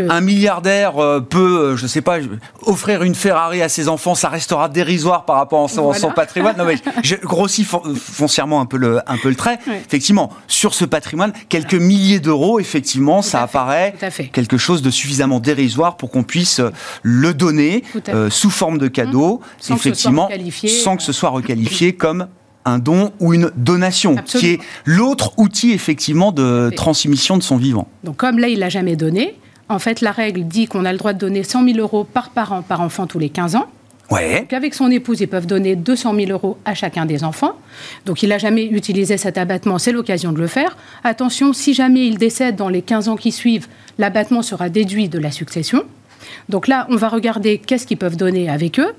Un 0.09 0.21
milliardaire 0.21 0.99
euh, 1.03 1.21
peut, 1.21 1.73
euh, 1.73 1.77
je 1.77 1.87
sais 1.87 2.03
pas, 2.03 2.19
offrir 2.62 3.03
une 3.03 3.15
Ferrari 3.15 3.62
à 3.62 3.69
ses 3.69 3.88
enfants, 3.88 4.15
ça 4.15 4.29
restera 4.29 4.69
dérisoire 4.69 5.25
par 5.25 5.37
rapport 5.37 5.65
à 5.65 5.69
son, 5.69 6.12
patrimoine. 6.15 6.57
Non 6.57 6.65
mais 6.65 6.77
je 7.03 7.17
grossis 7.17 7.65
foncièrement 7.65 8.61
un 8.61 8.67
peu 8.67 8.77
le, 8.77 9.01
un 9.07 9.17
peu 9.17 9.29
le 9.29 9.35
trait. 9.35 9.59
Effectivement, 9.87 10.31
sur 10.47 10.75
ce 10.75 10.85
patrimoine, 10.85 11.33
quelques 11.49 11.75
milliers 11.75 12.21
d'euros, 12.21 12.61
effectivement, 12.61 13.23
ça 13.23 13.43
apparaît 13.43 13.95
quelque 14.33 14.59
chose 14.59 14.83
de 14.83 14.91
suffisamment 14.91 15.41
dérisoire 15.41 15.97
pour 15.97 16.11
qu'on 16.11 16.23
puisse 16.23 16.61
le 17.03 17.35
donner 17.35 17.83
euh, 18.09 18.31
sous 18.31 18.51
forme 18.51 18.79
de 18.79 18.88
cadeau, 18.88 19.41
effectivement, 19.69 20.29
sans 20.67 20.92
sans 20.93 20.97
que 20.99 21.03
ce 21.03 21.13
soit 21.13 21.31
requalifié 21.31 21.95
comme 21.95 22.27
un 22.67 22.79
don 22.79 23.13
ou 23.19 23.33
une 23.33 23.51
donation, 23.57 24.17
qui 24.27 24.51
est 24.51 24.61
l'autre 24.85 25.33
outil 25.39 25.73
effectivement 25.73 26.33
de 26.33 26.71
transmission 26.77 27.39
de 27.39 27.43
son 27.43 27.57
vivant. 27.57 27.89
Donc 28.05 28.19
comme 28.19 28.39
là, 28.39 28.49
il 28.49 28.59
l'a 28.59 28.69
jamais 28.69 28.95
donné, 28.95 29.37
en 29.71 29.79
fait, 29.79 30.03
la 30.03 30.13
règle 30.13 30.45
dit 30.45 30.67
qu'on 30.67 30.85
a 30.85 30.93
le 30.93 30.99
droit 30.99 31.15
de 31.15 31.19
donner 31.19 31.45
100 31.45 31.65
000 31.65 31.79
euros 31.79 32.05
par 32.05 32.29
parent 32.29 32.61
par 32.61 32.83
enfant 32.83 33.07
tous 33.07 33.19
les 33.19 33.31
15 33.31 33.57
ans. 33.57 33.67
Ouais. 34.11 34.41
Donc 34.41 34.53
avec 34.53 34.75
son 34.75 34.91
épouse, 34.91 35.23
ils 35.23 35.29
peuvent 35.29 35.47
donner 35.47 35.77
200 35.77 36.15
000 36.15 36.31
euros 36.31 36.59
à 36.67 36.75
chacun 36.75 37.07
des 37.07 37.25
enfants. 37.25 37.55
Donc 38.05 38.23
il 38.23 38.29
n'a 38.29 38.39
jamais 38.39 38.67
utilisé 38.67 39.17
cet 39.17 39.39
abattement, 39.39 39.79
c'est 39.79 39.93
l'occasion 39.93 40.33
de 40.33 40.39
le 40.39 40.47
faire. 40.47 40.77
Attention, 41.05 41.55
si 41.55 41.73
jamais 41.73 42.07
il 42.07 42.19
décède 42.19 42.55
dans 42.55 42.69
les 42.69 42.83
15 42.83 43.09
ans 43.09 43.17
qui 43.17 43.33
suivent, 43.33 43.69
l'abattement 43.97 44.43
sera 44.43 44.69
déduit 44.69 45.09
de 45.09 45.19
la 45.19 45.31
succession. 45.31 45.85
Donc 46.49 46.68
là, 46.68 46.87
on 46.90 46.97
va 46.97 47.09
regarder 47.09 47.59
qu'est-ce 47.59 47.87
qu'ils 47.87 47.97
peuvent 47.97 48.16
donner 48.16 48.49
avec 48.49 48.79
eux. 48.79 48.92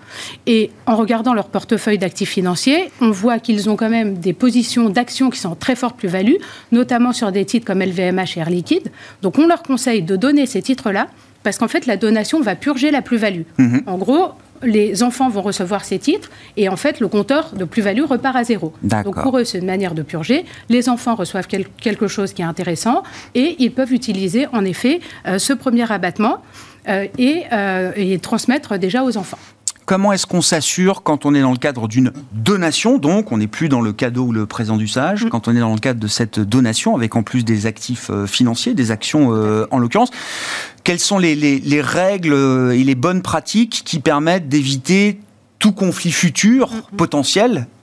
Et 0.48 0.72
en 0.86 0.96
regardant 0.96 1.34
leur 1.34 1.48
portefeuille 1.48 1.98
d'actifs 1.98 2.30
financiers, 2.30 2.92
on 3.02 3.12
voit 3.12 3.40
qu'ils 3.40 3.70
ont 3.70 3.76
quand 3.76 3.90
même 3.90 4.16
des 4.16 4.34
positions 4.34 4.90
d'actions 4.90 5.30
qui 5.30 5.40
sont 5.40 5.56
très 5.56 5.76
fortes 5.76 5.98
plus-value, 5.98 6.36
notamment 6.72 7.14
sur 7.14 7.32
des 7.32 7.46
titres 7.46 7.66
comme 7.66 7.82
LVMH 7.82 8.38
et 8.38 8.40
Air 8.40 8.50
Liquide. 8.50 8.92
Donc 9.22 9.38
on 9.40 9.48
leur 9.48 9.64
conseille 9.64 10.02
de 10.02 10.16
donner 10.16 10.46
ces 10.46 10.62
titres-là 10.62 11.08
parce 11.44 11.58
qu'en 11.58 11.68
fait, 11.68 11.86
la 11.86 11.98
donation 11.98 12.42
va 12.42 12.56
purger 12.56 12.90
la 12.90 13.02
plus-value. 13.02 13.44
Mhm. 13.58 13.84
En 13.86 13.98
gros, 13.98 14.30
les 14.62 15.04
enfants 15.04 15.30
vont 15.30 15.42
recevoir 15.42 15.84
ces 15.84 16.00
titres 16.00 16.30
et 16.58 16.70
en 16.70 16.76
fait, 16.78 17.00
le 17.00 17.08
compteur 17.08 17.52
de 17.56 17.66
plus-value 17.66 18.04
repart 18.04 18.36
à 18.36 18.44
zéro. 18.44 18.74
Donc 18.84 19.22
pour 19.22 19.38
eux, 19.38 19.44
c'est 19.44 19.58
une 19.60 19.66
manière 19.66 19.94
de 19.94 20.02
purger. 20.04 20.46
Les 20.70 20.90
enfants 20.90 21.16
reçoivent 21.16 21.48
quel- 21.48 21.68
quelque 21.82 22.08
chose 22.08 22.34
qui 22.34 22.42
est 22.42 22.46
intéressant 22.46 23.04
et 23.36 23.56
ils 23.60 23.72
peuvent 23.74 23.94
utiliser 23.94 24.48
en 24.54 24.64
effet 24.66 25.00
euh, 25.28 25.40
ce 25.40 25.54
premier 25.54 25.92
abattement 25.92 26.38
euh, 26.88 27.08
et, 27.18 27.44
euh, 27.52 27.92
et 27.96 28.20
transmettre 28.20 28.78
déjà 28.78 29.04
aux 29.04 29.18
enfants. 29.18 29.40
Comment 29.86 30.14
est-ce 30.14 30.26
qu'on 30.26 30.42
s'assure 30.42 31.04
quand 31.04 31.26
on 31.26 31.36
est 31.36 31.42
dans 31.42 31.52
le 31.52 31.58
cadre 31.58 31.90
d'une 31.90 32.14
donation, 32.32 32.98
donc 33.00 33.34
on 33.34 33.38
n'est 33.38 33.48
plus 33.48 33.68
dans 33.68 33.82
le 33.82 33.92
cadeau 33.92 34.28
ou 34.28 34.32
le 34.32 34.46
présent 34.46 34.78
d'usage, 34.78 35.28
quand 35.30 35.50
on 35.50 35.56
est 35.58 35.60
dans 35.60 35.74
le 35.74 35.80
cadre 35.80 36.00
de 36.00 36.08
cette 36.08 36.40
donation, 36.40 36.96
avec 36.96 37.18
en 37.18 37.24
plus 37.24 37.44
des 37.44 37.66
actifs 37.66 38.10
euh, 38.10 38.26
financiers, 38.26 38.74
des 38.76 38.92
actions 38.92 39.36
euh, 39.36 39.68
en 39.72 39.80
l'occurrence, 39.80 40.12
quelles 40.84 41.00
sont 41.00 41.18
les, 41.18 41.36
les- 41.36 41.60
les 41.60 41.82
règles 41.82 42.34
euh, 42.34 42.72
et 42.72 42.84
les 42.84 42.96
bonnes 42.96 43.22
pratiques 43.22 43.84
qui 43.86 44.00
permettent 44.00 44.50
d'éviter 44.50 45.20
tout 45.60 45.72
conflit 45.72 46.12
futur 46.12 46.70
potentiel 46.98 47.68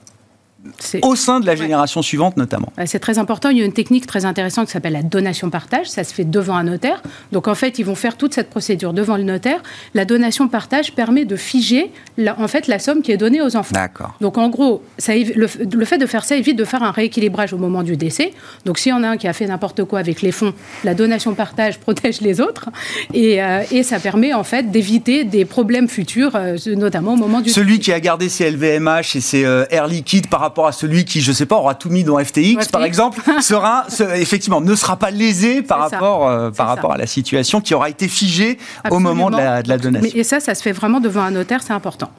au 1.01 1.15
sein 1.15 1.39
de 1.39 1.45
la 1.45 1.51
Ouais. 1.53 1.57
génération 1.57 2.01
suivante 2.01 2.37
notamment 2.37 2.71
C'est 2.85 2.99
très 2.99 3.17
important. 3.19 3.49
Il 3.49 3.57
y 3.57 3.61
a 3.61 3.65
une 3.65 3.73
technique 3.73 4.05
très 4.07 4.25
intéressante 4.25 4.67
qui 4.67 4.71
s'appelle 4.73 4.93
la 4.93 5.01
donation-partage. 5.03 5.87
Ça 5.89 6.03
se 6.03 6.13
fait 6.13 6.23
devant 6.23 6.55
un 6.55 6.63
notaire. 6.63 7.01
Donc, 7.31 7.47
en 7.47 7.55
fait, 7.55 7.79
ils 7.79 7.83
vont 7.85 7.95
faire 7.95 8.15
toute 8.17 8.33
cette 8.33 8.49
procédure 8.49 8.93
devant 8.93 9.17
le 9.17 9.23
notaire. 9.23 9.61
La 9.93 10.05
donation-partage 10.05 10.93
permet 10.93 11.25
de 11.25 11.35
figer, 11.35 11.91
la- 12.17 12.39
en 12.39 12.47
fait, 12.47 12.67
la 12.67 12.79
somme 12.79 13.01
qui 13.01 13.11
est 13.11 13.17
donnée 13.17 13.41
aux 13.41 13.55
enfants. 13.55 13.73
D'accord. 13.73 14.13
Donc, 14.21 14.37
en 14.37 14.49
gros, 14.49 14.83
ça 14.97 15.13
le, 15.15 15.47
fait 15.47 15.97
de 15.97 16.05
faire 16.05 16.23
ça 16.23 16.35
évite 16.35 16.57
de 16.57 16.65
faire 16.65 16.83
un 16.83 16.91
rééquilibrage 16.91 17.53
au 17.53 17.57
moment 17.57 17.83
du 17.83 17.97
décès. 17.97 18.31
Donc, 18.65 18.77
s'il 18.77 18.91
y 18.91 18.93
en 18.93 19.03
a 19.03 19.09
un 19.09 19.17
qui 19.17 19.27
a 19.27 19.33
fait 19.33 19.47
n'importe 19.47 19.83
quoi 19.85 19.99
avec 19.99 20.21
les 20.21 20.31
fonds, 20.31 20.53
la 20.83 20.93
donation-partage 20.93 21.79
protège 21.85 22.21
les 22.21 22.39
autres. 22.39 22.69
Et, 23.13 23.41
euh, 23.43 23.63
et 23.71 23.83
ça 23.83 23.99
permet, 23.99 24.33
en 24.33 24.43
fait, 24.43 24.69
d'éviter 24.71 25.23
des 25.23 25.45
problèmes 25.45 25.87
futurs, 25.87 26.35
euh, 26.35 26.55
notamment 26.67 27.13
au 27.13 27.17
moment 27.17 27.41
du 27.41 27.49
Celui 27.49 27.79
qui 27.79 27.91
a 27.91 27.99
gardé 27.99 28.29
ses 28.29 28.49
LVMH 28.51 29.15
et 29.15 29.21
ses 29.21 29.43
euh, 29.45 29.65
Air 29.71 29.87
Liquide 29.87 30.27
par 30.27 30.39
rapport 30.39 30.50
à 30.59 30.71
celui 30.71 31.05
qui, 31.05 31.21
je 31.21 31.31
sais 31.31 31.45
pas, 31.45 31.55
aura 31.55 31.75
tout 31.75 31.89
mis 31.89 32.03
dans 32.03 32.17
FTX, 32.17 32.53
FTX. 32.63 32.67
par 32.71 32.83
exemple, 32.83 33.21
sera, 33.41 33.85
se- 33.89 34.03
effectivement, 34.19 34.61
ne 34.61 34.75
sera 34.75 34.97
pas 34.97 35.09
lésé 35.11 35.61
par 35.61 35.89
ça. 35.89 35.95
rapport, 35.97 36.27
euh, 36.27 36.51
par 36.51 36.67
rapport 36.67 36.93
à 36.93 36.97
la 36.97 37.07
situation 37.07 37.61
qui 37.61 37.73
aura 37.73 37.89
été 37.89 38.07
figée 38.07 38.57
au 38.89 38.99
moment 38.99 39.29
de 39.29 39.37
la, 39.37 39.63
de 39.63 39.69
la 39.69 39.77
Mais- 39.77 39.81
donation. 39.83 40.17
et 40.17 40.23
ça, 40.23 40.39
ça 40.39 40.53
se 40.55 40.61
fait 40.61 40.71
vraiment 40.73 40.99
devant 40.99 41.21
un 41.21 41.31
notaire, 41.31 41.61
c'est 41.63 41.73
important. 41.73 42.11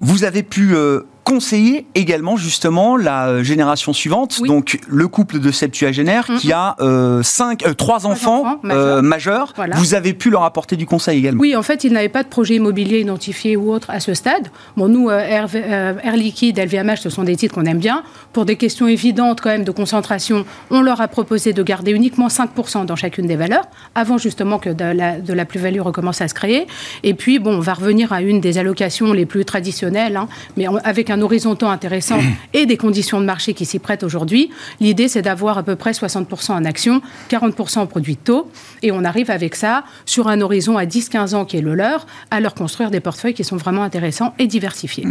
Vous 0.00 0.24
avez 0.24 0.42
pu 0.42 0.74
euh, 0.74 1.00
conseiller 1.28 1.86
également 1.94 2.36
justement 2.36 2.96
la 2.96 3.28
euh, 3.28 3.42
génération 3.42 3.92
suivante, 3.92 4.38
Oui. 4.40 4.48
donc 4.48 4.78
le 4.88 5.08
couple 5.08 5.38
de 5.38 5.50
septuagénaires 5.50 6.26
qui 6.40 6.52
a 6.52 6.76
euh, 6.80 7.22
cinq, 7.22 7.66
euh, 7.66 7.74
trois 7.74 8.06
enfants, 8.06 8.40
enfants 8.40 8.60
majeurs. 8.62 9.02
majeurs. 9.02 9.52
Voilà. 9.56 9.76
Vous 9.76 9.94
avez 9.94 10.14
pu 10.14 10.30
leur 10.30 10.44
apporter 10.44 10.76
du 10.76 10.86
conseil 10.86 11.18
également. 11.18 11.40
Oui, 11.40 11.54
en 11.54 11.62
fait, 11.62 11.84
ils 11.84 11.92
n'avaient 11.92 12.08
pas 12.08 12.22
de 12.22 12.28
projet 12.28 12.54
immobilier 12.54 13.00
identifié 13.00 13.56
ou 13.56 13.72
autre 13.72 13.90
à 13.90 14.00
ce 14.00 14.14
stade. 14.14 14.48
Bon, 14.76 14.88
nous, 14.88 15.10
Air, 15.10 15.48
Air 15.54 16.16
Liquide, 16.16 16.58
LVMH, 16.58 16.96
ce 17.02 17.10
sont 17.10 17.24
des 17.24 17.36
titres 17.36 17.54
qu'on 17.54 17.66
aime 17.66 17.78
bien. 17.78 18.02
Pour 18.32 18.44
des 18.44 18.56
questions 18.56 18.86
évidentes 18.88 19.40
quand 19.40 19.50
même 19.50 19.64
de 19.64 19.70
concentration, 19.70 20.44
on 20.70 20.80
leur 20.80 21.00
a 21.00 21.08
proposé 21.08 21.52
de 21.52 21.62
garder 21.62 21.92
uniquement 21.92 22.28
5% 22.28 22.86
dans 22.86 22.96
chacune 22.96 23.26
des 23.26 23.36
valeurs, 23.36 23.66
avant 23.94 24.18
justement 24.18 24.58
que 24.58 24.70
de 24.70 24.84
la, 24.84 25.20
de 25.20 25.32
la 25.32 25.44
plus-value 25.44 25.80
recommence 25.80 26.20
à 26.20 26.28
se 26.28 26.34
créer. 26.34 26.66
Et 27.02 27.14
puis, 27.14 27.38
bon, 27.38 27.56
on 27.56 27.60
va 27.60 27.74
revenir 27.74 28.12
à 28.12 28.22
une 28.22 28.40
des 28.40 28.58
allocations 28.58 29.12
les 29.12 29.26
plus 29.26 29.44
traditionnelles, 29.44 30.16
hein, 30.16 30.28
mais 30.56 30.66
avec 30.84 31.10
un 31.10 31.17
horizon 31.20 31.54
temps 31.56 31.70
intéressant 31.70 32.18
et 32.52 32.66
des 32.66 32.76
conditions 32.76 33.20
de 33.20 33.26
marché 33.26 33.54
qui 33.54 33.66
s'y 33.66 33.78
prêtent 33.78 34.02
aujourd'hui. 34.02 34.50
L'idée, 34.80 35.08
c'est 35.08 35.22
d'avoir 35.22 35.58
à 35.58 35.62
peu 35.62 35.76
près 35.76 35.92
60% 35.92 36.52
en 36.52 36.64
actions, 36.64 37.00
40% 37.30 37.80
en 37.80 37.86
produits 37.86 38.14
de 38.14 38.20
taux. 38.20 38.50
Et 38.82 38.92
on 38.92 39.04
arrive 39.04 39.30
avec 39.30 39.54
ça 39.54 39.84
sur 40.06 40.28
un 40.28 40.40
horizon 40.40 40.76
à 40.76 40.84
10-15 40.84 41.34
ans 41.34 41.44
qui 41.44 41.56
est 41.56 41.62
le 41.62 41.74
leur, 41.74 42.06
à 42.30 42.40
leur 42.40 42.54
construire 42.54 42.90
des 42.90 43.00
portefeuilles 43.00 43.34
qui 43.34 43.44
sont 43.44 43.56
vraiment 43.56 43.82
intéressants 43.82 44.34
et 44.38 44.46
diversifiés. 44.46 45.06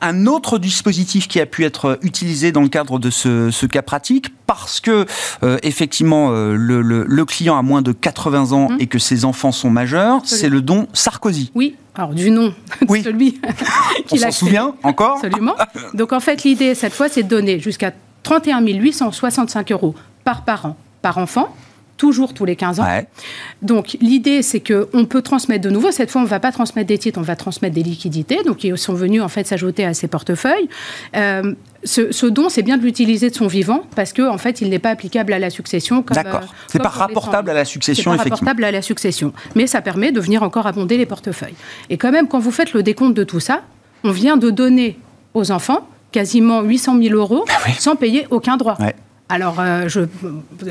Un 0.00 0.26
autre 0.26 0.58
dispositif 0.58 1.28
qui 1.28 1.40
a 1.40 1.46
pu 1.46 1.64
être 1.64 1.98
utilisé 2.02 2.52
dans 2.52 2.62
le 2.62 2.68
cadre 2.68 2.98
de 2.98 3.10
ce, 3.10 3.50
ce 3.50 3.66
cas 3.66 3.82
pratique, 3.82 4.32
parce 4.46 4.80
que 4.80 5.06
euh, 5.42 5.58
effectivement 5.62 6.30
euh, 6.30 6.54
le, 6.56 6.82
le- 6.82 7.04
le 7.08 7.24
client 7.24 7.56
a 7.56 7.62
moins 7.62 7.82
de 7.82 7.92
80 7.92 8.52
ans 8.52 8.68
Mmh. 8.70 8.76
et 8.80 8.86
que 8.86 8.98
ses 8.98 9.24
enfants 9.24 9.52
sont 9.52 9.70
majeurs, 9.70 10.20
c'est 10.24 10.48
le 10.48 10.60
don 10.62 10.86
Sarkozy. 10.92 11.50
Oui, 11.54 11.76
alors 11.94 12.14
du 12.14 12.30
nom 12.30 12.52
Oui. 12.88 13.00
de 13.00 13.04
celui 13.04 13.40
qui 14.06 14.18
l'a 14.18 14.30
s'en 14.30 14.38
souvient 14.46 14.74
encore 14.82 15.16
Absolument. 15.22 15.54
Donc 15.94 16.12
en 16.12 16.20
fait, 16.20 16.44
l'idée 16.44 16.74
cette 16.74 16.92
fois, 16.94 17.08
c'est 17.08 17.22
de 17.22 17.28
donner 17.28 17.58
jusqu'à 17.60 17.92
31 18.22 18.60
865 18.62 19.72
euros 19.72 19.94
par 20.24 20.42
parent, 20.44 20.76
par 21.02 21.18
enfant, 21.18 21.54
toujours 21.96 22.34
tous 22.34 22.44
les 22.44 22.56
15 22.56 22.80
ans. 22.80 22.84
Ouais. 22.84 23.06
Donc 23.62 23.96
l'idée, 24.00 24.42
c'est 24.42 24.60
qu'on 24.60 25.04
peut 25.06 25.22
transmettre 25.22 25.62
de 25.64 25.70
nouveau. 25.70 25.90
Cette 25.90 26.10
fois, 26.10 26.20
on 26.20 26.24
ne 26.24 26.28
va 26.28 26.40
pas 26.40 26.52
transmettre 26.52 26.88
des 26.88 26.98
titres, 26.98 27.18
on 27.18 27.22
va 27.22 27.36
transmettre 27.36 27.74
des 27.74 27.82
liquidités. 27.82 28.42
Donc 28.44 28.64
ils 28.64 28.76
sont 28.76 28.94
venus 28.94 29.22
en 29.22 29.28
fait 29.28 29.46
s'ajouter 29.46 29.84
à 29.84 29.94
ces 29.94 30.08
portefeuilles. 30.08 30.68
Euh, 31.16 31.54
ce, 31.84 32.10
ce 32.12 32.26
don, 32.26 32.48
c'est 32.48 32.62
bien 32.62 32.78
de 32.78 32.82
l'utiliser 32.82 33.30
de 33.30 33.34
son 33.34 33.46
vivant 33.46 33.82
parce 33.94 34.12
qu'en 34.12 34.32
en 34.34 34.38
fait, 34.38 34.60
il 34.60 34.70
n'est 34.70 34.78
pas 34.78 34.90
applicable 34.90 35.32
à 35.32 35.38
la 35.38 35.50
succession. 35.50 36.02
comme, 36.02 36.14
D'accord. 36.16 36.40
euh, 36.42 36.46
C'est 36.68 36.78
pas 36.82 36.88
rapportable 36.88 37.50
à 37.50 37.54
la 37.54 37.64
succession, 37.64 38.10
pas 38.10 38.14
effectivement. 38.16 38.36
rapportable 38.36 38.64
à 38.64 38.70
la 38.72 38.82
succession. 38.82 39.32
Mais 39.54 39.66
ça 39.66 39.80
permet 39.82 40.10
de 40.10 40.20
venir 40.20 40.42
encore 40.42 40.66
abonder 40.66 40.96
les 40.96 41.06
portefeuilles. 41.06 41.54
Et 41.90 41.98
quand 41.98 42.10
même, 42.10 42.26
quand 42.26 42.38
vous 42.38 42.50
faites 42.50 42.72
le 42.72 42.82
décompte 42.82 43.14
de 43.14 43.24
tout 43.24 43.40
ça, 43.40 43.62
on 44.02 44.10
vient 44.10 44.36
de 44.36 44.50
donner 44.50 44.98
aux 45.34 45.50
enfants 45.52 45.86
quasiment 46.10 46.62
800 46.62 46.98
000 47.02 47.14
euros 47.16 47.44
Ah 47.48 47.58
oui. 47.66 47.72
sans 47.78 47.96
payer 47.96 48.26
aucun 48.30 48.56
droit. 48.56 48.76
Ouais. 48.80 48.94
Alors, 49.30 49.56
euh, 49.58 49.88
je, 49.88 50.00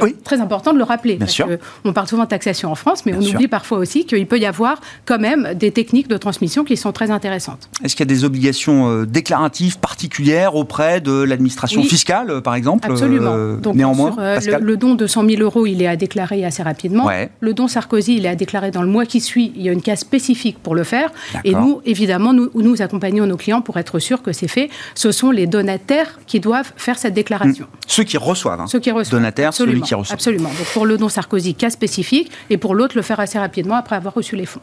Oui. 0.01 0.15
très 0.23 0.39
important 0.39 0.73
de 0.73 0.77
le 0.77 0.83
rappeler. 0.83 1.13
Bien 1.15 1.25
parce 1.25 1.31
sûr. 1.31 1.47
que 1.47 1.59
on 1.85 1.91
parle 1.91 2.07
souvent 2.07 2.23
de 2.25 2.29
taxation 2.29 2.71
en 2.71 2.75
France, 2.75 3.03
mais 3.05 3.11
Bien 3.11 3.21
on 3.21 3.23
sûr. 3.25 3.35
oublie 3.35 3.47
parfois 3.47 3.79
aussi 3.79 4.05
qu'il 4.05 4.27
peut 4.27 4.37
y 4.37 4.45
avoir 4.45 4.79
quand 5.05 5.17
même 5.17 5.53
des 5.55 5.71
techniques 5.71 6.07
de 6.07 6.17
transmission 6.17 6.63
qui 6.63 6.77
sont 6.77 6.91
très 6.91 7.09
intéressantes. 7.09 7.67
Est-ce 7.83 7.95
qu'il 7.95 8.05
y 8.05 8.09
a 8.11 8.13
des 8.13 8.23
obligations 8.25 8.89
euh, 8.89 9.05
déclaratives 9.07 9.79
particulières 9.79 10.55
auprès 10.55 11.01
de 11.01 11.23
l'administration 11.23 11.81
Oui. 11.81 11.87
fiscale, 11.87 12.29
euh, 12.29 12.41
par 12.41 12.53
exemple 12.53 12.89
Absolument. 12.91 13.31
euh, 13.33 13.57
Donc, 13.57 13.73
néanmoins, 13.75 14.39
sur, 14.39 14.59
le, 14.59 14.77
don 14.77 14.93
de 14.93 15.07
100 15.07 15.27
000 15.27 15.41
euros, 15.41 15.65
il 15.65 15.81
est 15.81 15.87
à 15.87 15.95
déclarer 15.95 16.45
assez 16.45 16.61
rapidement. 16.61 17.05
Ouais. 17.07 17.29
Le 17.39 17.55
don 17.55 17.67
Sarkozy, 17.67 18.17
il 18.17 18.25
est 18.27 18.29
à 18.29 18.35
déclarer 18.35 18.69
dans 18.69 18.83
le 18.83 18.87
mois 18.87 19.07
qui 19.07 19.19
suit. 19.19 19.51
Il 19.55 19.63
y 19.63 19.69
a 19.69 19.71
une 19.71 19.81
case 19.81 19.99
spécifique 20.01 20.59
pour 20.61 20.75
le 20.75 20.83
faire. 20.83 21.11
Et 21.43 21.55
nous, 21.55 21.81
évidemment, 21.85 22.33
nous, 22.33 22.51
nous 22.53 22.81
accompagnons 22.83 23.25
nos 23.25 23.37
clients 23.37 23.61
pour 23.61 23.77
être 23.77 23.97
sûrs 23.97 24.21
que 24.21 24.31
c'est 24.31 24.47
fait. 24.47 24.69
Ce 24.93 25.11
sont 25.11 25.31
les 25.31 25.47
donataires 25.47 26.19
qui 26.27 26.39
doivent 26.39 26.71
faire 26.77 26.99
cette 26.99 27.15
déclaration. 27.15 27.65
Ceux 27.87 28.03
qui 28.03 28.17
reçoivent. 28.17 28.42
Hein. 28.51 28.67
Ceux 28.67 28.79
qui 28.79 28.91
reçoivent. 28.91 29.11
Donataire, 29.19 29.49
Absolument. 29.49 29.73
celui 29.77 29.81
qui 29.87 29.95
reçoit. 29.95 30.13
Absolument. 30.13 30.49
Donc 30.49 30.67
pour 30.73 30.85
le 30.85 30.97
don 30.97 31.09
Sarkozy, 31.09 31.55
cas 31.55 31.69
spécifique. 31.69 32.31
Et 32.49 32.57
pour 32.57 32.75
l'autre, 32.75 32.95
le 32.95 33.01
faire 33.01 33.19
assez 33.19 33.39
rapidement 33.39 33.75
après 33.75 33.95
avoir 33.95 34.13
reçu 34.13 34.35
les 34.35 34.45
fonds. 34.45 34.61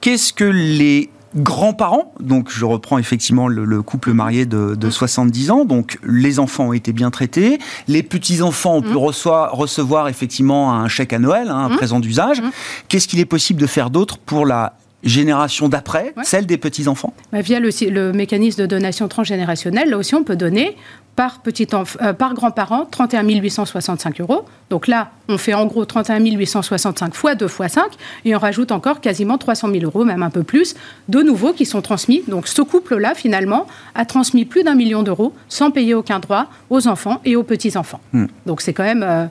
Qu'est-ce 0.00 0.32
que 0.32 0.44
les 0.44 1.10
grands-parents, 1.34 2.12
donc 2.20 2.50
je 2.50 2.64
reprends 2.66 2.98
effectivement 2.98 3.48
le, 3.48 3.64
le 3.64 3.80
couple 3.82 4.12
marié 4.12 4.44
de, 4.44 4.56
Mm. 4.56 4.76
de 4.76 4.90
70 4.90 5.50
ans, 5.50 5.64
donc 5.64 5.98
les 6.04 6.38
enfants 6.38 6.68
ont 6.68 6.72
été 6.74 6.92
bien 6.92 7.10
traités, 7.10 7.58
les 7.88 8.02
petits-enfants 8.02 8.76
ont 8.76 8.82
pu 8.82 8.90
Mm. 8.92 8.96
reçoit- 8.98 9.48
recevoir 9.50 10.08
effectivement 10.08 10.74
un 10.74 10.88
chèque 10.88 11.14
à 11.14 11.18
Noël, 11.18 11.48
hein, 11.48 11.68
un 11.70 11.76
présent 11.76 12.00
d'usage. 12.00 12.42
Qu'est-ce 12.88 13.08
qu'il 13.08 13.18
est 13.18 13.24
possible 13.24 13.60
de 13.62 13.66
faire 13.66 13.88
d'autre 13.88 14.18
pour 14.18 14.44
la 14.44 14.74
génération 15.02 15.68
d'après, 15.68 16.12
Ouais. 16.16 16.24
celle 16.24 16.46
des 16.46 16.58
petits-enfants? 16.58 17.12
Bah, 17.32 17.40
via 17.40 17.60
le, 17.60 18.12
mécanisme 18.12 18.60
de 18.62 18.66
donation 18.66 19.08
transgénérationnelle, 19.08 19.90
là 19.90 19.98
aussi, 19.98 20.14
on 20.14 20.24
peut 20.24 20.36
donner 20.36 20.76
par, 21.16 21.40
petit 21.40 21.66
euh, 21.74 22.12
par 22.14 22.32
grand-parent 22.34 22.86
31 22.90 23.24
865 23.24 24.20
euros. 24.22 24.44
Donc 24.70 24.86
là, 24.86 25.10
on 25.28 25.36
fait 25.36 25.52
en 25.52 25.66
gros 25.66 25.84
31 25.84 26.20
865 26.24 27.14
fois 27.14 27.34
2 27.34 27.48
fois 27.48 27.68
5 27.68 27.84
et 28.24 28.34
on 28.34 28.38
rajoute 28.38 28.72
encore 28.72 29.00
quasiment 29.00 29.36
300 29.36 29.70
000 29.72 29.84
euros, 29.84 30.04
même 30.04 30.22
un 30.22 30.30
peu 30.30 30.42
plus, 30.42 30.74
de 31.08 31.20
nouveaux 31.20 31.52
qui 31.52 31.66
sont 31.66 31.82
transmis. 31.82 32.22
Donc 32.28 32.48
ce 32.48 32.62
couple-là, 32.62 33.14
finalement, 33.14 33.66
a 33.94 34.06
transmis 34.06 34.46
plus 34.46 34.62
d'un 34.62 34.74
million 34.74 35.02
d'euros 35.02 35.34
sans 35.48 35.70
payer 35.70 35.94
aucun 35.94 36.18
droit 36.18 36.46
aux 36.70 36.88
enfants 36.88 37.20
et 37.26 37.36
aux 37.36 37.42
petits-enfants. 37.42 38.00
Donc 38.46 38.62
c'est 38.62 38.72
quand 38.72 38.84
même... 38.84 39.02
euh, 39.02 39.26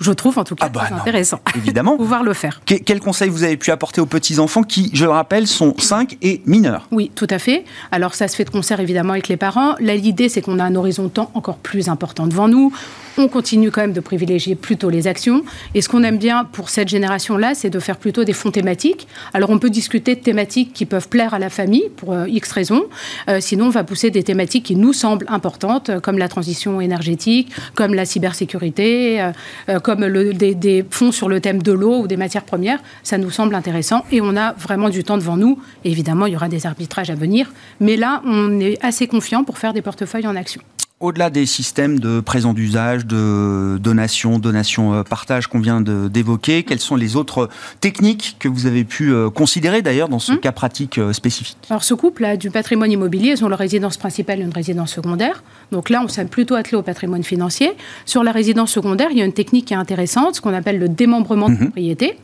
je 0.00 0.12
trouve 0.12 0.38
en 0.38 0.44
tout 0.44 0.54
cas 0.54 0.66
Ah 0.66 0.68
bah 0.68 0.80
très 0.80 0.90
non. 0.94 1.00
intéressant. 1.00 1.40
Évidemment. 1.56 1.96
Pouvoir 1.96 2.22
le 2.22 2.32
faire. 2.34 2.60
Que- 2.66 2.74
Quel 2.74 3.00
conseil 3.00 3.28
vous 3.28 3.42
avez 3.44 3.56
pu 3.56 3.70
apporter 3.70 4.00
aux 4.00 4.06
petits-enfants 4.06 4.62
qui, 4.62 4.90
je 4.94 5.04
le 5.04 5.10
rappelle, 5.10 5.46
sont 5.46 5.74
5 5.78 6.16
et 6.22 6.42
mineurs? 6.46 6.86
Oui, 6.90 7.10
tout 7.14 7.26
à 7.30 7.38
fait. 7.38 7.64
Alors 7.90 8.14
ça 8.14 8.28
se 8.28 8.36
fait 8.36 8.44
de 8.44 8.50
concert 8.50 8.80
évidemment 8.80 9.12
avec 9.12 9.28
les 9.28 9.36
parents. 9.36 9.74
Là, 9.80 9.94
l'idée, 9.96 10.28
c'est 10.28 10.40
qu'on 10.42 10.58
a 10.58 10.64
un 10.64 10.74
horizon 10.74 11.04
de 11.04 11.08
temps 11.08 11.30
encore 11.34 11.56
plus 11.58 11.88
important 11.88 12.26
devant 12.26 12.48
nous. 12.48 12.72
On 13.20 13.26
continue 13.26 13.72
quand 13.72 13.80
même 13.80 13.92
de 13.92 14.00
privilégier 14.00 14.54
plutôt 14.54 14.90
les 14.90 15.08
actions. 15.08 15.42
Et 15.74 15.82
ce 15.82 15.88
qu'on 15.88 16.04
aime 16.04 16.18
bien 16.18 16.44
pour 16.44 16.70
cette 16.70 16.88
génération-là, 16.88 17.54
c'est 17.56 17.68
de 17.70 17.80
faire 17.80 17.96
plutôt 17.96 18.22
des 18.22 18.32
fonds 18.32 18.52
thématiques. 18.52 19.08
Alors 19.34 19.50
on 19.50 19.58
peut 19.58 19.70
discuter 19.70 20.14
de 20.14 20.20
thématiques 20.20 20.72
qui 20.72 20.86
peuvent 20.86 21.08
plaire 21.08 21.34
à 21.34 21.40
la 21.40 21.50
famille 21.50 21.90
pour 21.96 22.12
euh, 22.12 22.28
X 22.28 22.52
raisons. 22.52 22.84
Euh, 23.28 23.38
sinon, 23.40 23.66
on 23.66 23.70
va 23.70 23.82
pousser 23.82 24.10
des 24.10 24.22
thématiques 24.22 24.66
qui 24.66 24.76
nous 24.76 24.92
semblent 24.92 25.26
importantes, 25.28 25.90
euh, 25.90 25.98
comme 26.00 26.16
la 26.18 26.28
transition 26.28 26.80
énergétique, 26.80 27.50
comme 27.74 27.92
la 27.94 28.04
cybersécurité, 28.04 29.20
euh, 29.20 29.32
euh, 29.68 29.80
comme 29.88 30.06
des, 30.34 30.84
fonds 30.90 31.12
sur 31.12 31.30
le 31.30 31.40
thème 31.40 31.62
de 31.62 31.72
l'eau 31.72 32.00
ou 32.00 32.06
des 32.06 32.18
matières 32.18 32.44
premières. 32.44 32.78
Ça 33.02 33.16
nous 33.16 33.30
semble 33.30 33.54
intéressant. 33.54 34.04
Et 34.12 34.20
on 34.20 34.36
a 34.36 34.52
vraiment 34.52 34.90
du 34.90 35.02
temps 35.02 35.16
devant 35.16 35.38
nous. 35.38 35.58
Évidemment, 35.82 36.26
il 36.26 36.34
y 36.34 36.36
aura 36.36 36.50
des 36.50 36.66
arbitrages 36.66 37.08
à 37.08 37.14
venir. 37.14 37.50
Mais 37.80 37.96
là, 37.96 38.20
on 38.26 38.60
est 38.60 38.76
assez 38.84 39.06
confiant 39.06 39.44
pour 39.44 39.56
faire 39.56 39.72
des 39.72 39.80
portefeuilles 39.80 40.26
en 40.26 40.36
action. 40.36 40.60
Au-delà 41.00 41.30
des 41.30 41.46
systèmes 41.46 42.00
de 42.00 42.18
présent 42.18 42.52
d'usage, 42.52 43.06
de 43.06 43.78
donation, 43.80 44.40
donation 44.40 44.94
euh, 44.94 45.02
partage 45.04 45.46
qu'on 45.46 45.60
vient 45.60 45.80
d'évoquer, 45.80 46.64
quelles 46.64 46.80
sont 46.80 46.96
les 46.96 47.14
autres 47.14 47.48
techniques 47.80 48.34
que 48.40 48.48
vous 48.48 48.66
avez 48.66 48.82
pu 48.82 49.12
euh, 49.12 49.30
considérer 49.30 49.80
d'ailleurs 49.80 50.08
dans 50.08 50.18
ce 50.18 50.32
Hmm. 50.32 50.38
cas 50.38 50.50
pratique 50.50 50.98
euh, 50.98 51.12
spécifique? 51.12 51.56
Alors, 51.70 51.84
ce 51.84 51.94
couple 51.94 52.24
a 52.24 52.36
du 52.36 52.50
patrimoine 52.50 52.90
immobilier. 52.90 53.30
Ils 53.30 53.44
ont 53.44 53.48
leur 53.48 53.60
résidence 53.60 53.96
principale 53.96 54.40
et 54.40 54.42
une 54.42 54.52
résidence 54.52 54.92
secondaire. 54.92 55.44
Donc 55.70 55.88
là, 55.88 56.02
on 56.04 56.08
s'est 56.08 56.24
plutôt 56.24 56.56
attelé 56.56 56.76
au 56.76 56.82
patrimoine 56.82 57.22
financier. 57.22 57.70
Sur 58.04 58.24
la 58.24 58.32
résidence 58.32 58.72
secondaire, 58.72 59.06
il 59.12 59.18
y 59.18 59.22
a 59.22 59.24
une 59.24 59.32
technique 59.32 59.66
qui 59.66 59.74
est 59.74 59.76
intéressante, 59.76 60.34
ce 60.34 60.40
qu'on 60.40 60.52
appelle 60.52 60.80
le 60.80 60.88
démembrement 60.88 61.48
de 61.48 61.54
propriété. 61.58 62.18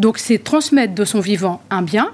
Donc, 0.00 0.18
c'est 0.18 0.38
transmettre 0.38 0.96
de 0.96 1.04
son 1.04 1.20
vivant 1.20 1.62
un 1.70 1.82
bien. 1.82 2.10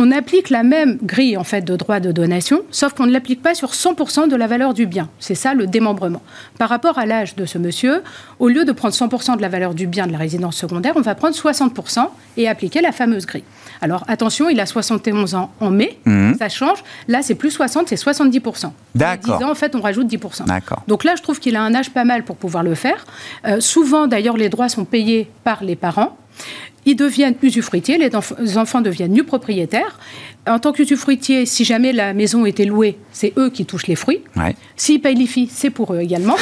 On 0.00 0.12
applique 0.12 0.48
la 0.50 0.62
même 0.62 0.96
grille 1.02 1.36
en 1.36 1.42
fait 1.42 1.62
de 1.62 1.74
droit 1.74 1.98
de 1.98 2.12
donation, 2.12 2.60
sauf 2.70 2.92
qu'on 2.94 3.04
ne 3.06 3.10
l'applique 3.10 3.42
pas 3.42 3.54
sur 3.56 3.72
100% 3.72 4.28
de 4.28 4.36
la 4.36 4.46
valeur 4.46 4.72
du 4.72 4.86
bien. 4.86 5.08
C'est 5.18 5.34
ça 5.34 5.54
le 5.54 5.66
démembrement. 5.66 6.22
Par 6.56 6.68
rapport 6.68 6.98
à 6.98 7.04
l'âge 7.04 7.34
de 7.34 7.44
ce 7.46 7.58
monsieur, 7.58 8.04
au 8.38 8.46
lieu 8.48 8.64
de 8.64 8.70
prendre 8.70 8.94
100% 8.94 9.36
de 9.36 9.42
la 9.42 9.48
valeur 9.48 9.74
du 9.74 9.88
bien 9.88 10.06
de 10.06 10.12
la 10.12 10.18
résidence 10.18 10.56
secondaire, 10.56 10.92
on 10.94 11.00
va 11.00 11.16
prendre 11.16 11.34
60% 11.34 12.10
et 12.36 12.46
appliquer 12.48 12.80
la 12.80 12.92
fameuse 12.92 13.26
grille. 13.26 13.42
Alors 13.80 14.04
attention, 14.06 14.48
il 14.48 14.60
a 14.60 14.66
71 14.66 15.34
ans 15.34 15.50
en 15.58 15.70
mai, 15.70 15.98
Mhm. 16.04 16.36
ça 16.38 16.48
change. 16.48 16.78
Là, 17.08 17.22
c'est 17.22 17.34
plus 17.34 17.50
60, 17.50 17.88
c'est 17.88 17.96
70%. 17.96 18.72
D'accord. 18.94 19.38
10 19.38 19.44
ans, 19.44 19.50
en 19.50 19.56
fait, 19.56 19.74
on 19.74 19.80
rajoute 19.80 20.06
10%. 20.06 20.44
D'accord. 20.44 20.82
Donc 20.86 21.02
là, 21.02 21.14
je 21.16 21.22
trouve 21.22 21.40
qu'il 21.40 21.56
a 21.56 21.62
un 21.62 21.74
âge 21.74 21.90
pas 21.90 22.04
mal 22.04 22.22
pour 22.22 22.36
pouvoir 22.36 22.62
le 22.62 22.76
faire. 22.76 23.04
Euh, 23.48 23.58
souvent, 23.58 24.06
d'ailleurs, 24.06 24.36
les 24.36 24.48
droits 24.48 24.68
sont 24.68 24.84
payés 24.84 25.28
par 25.42 25.64
les 25.64 25.74
parents. 25.74 26.16
Ils 26.90 26.96
deviennent 26.96 27.34
usufruitiers, 27.42 27.98
les, 27.98 28.08
enf- 28.08 28.32
les 28.40 28.56
enfants 28.56 28.80
deviennent 28.80 29.12
nus 29.12 29.24
propriétaires. 29.24 29.98
En 30.48 30.58
tant 30.58 30.72
qu'usufruitiers, 30.72 31.44
si 31.44 31.62
jamais 31.66 31.92
la 31.92 32.14
maison 32.14 32.46
était 32.46 32.64
louée, 32.64 32.96
c'est 33.12 33.34
eux 33.36 33.50
qui 33.50 33.66
touchent 33.66 33.88
les 33.88 33.94
fruits. 33.96 34.22
Ouais. 34.36 34.56
S'ils 34.74 34.98
payent 35.02 35.14
l'IFI, 35.14 35.50
c'est 35.52 35.68
pour 35.68 35.92
eux 35.92 36.00
également. 36.00 36.36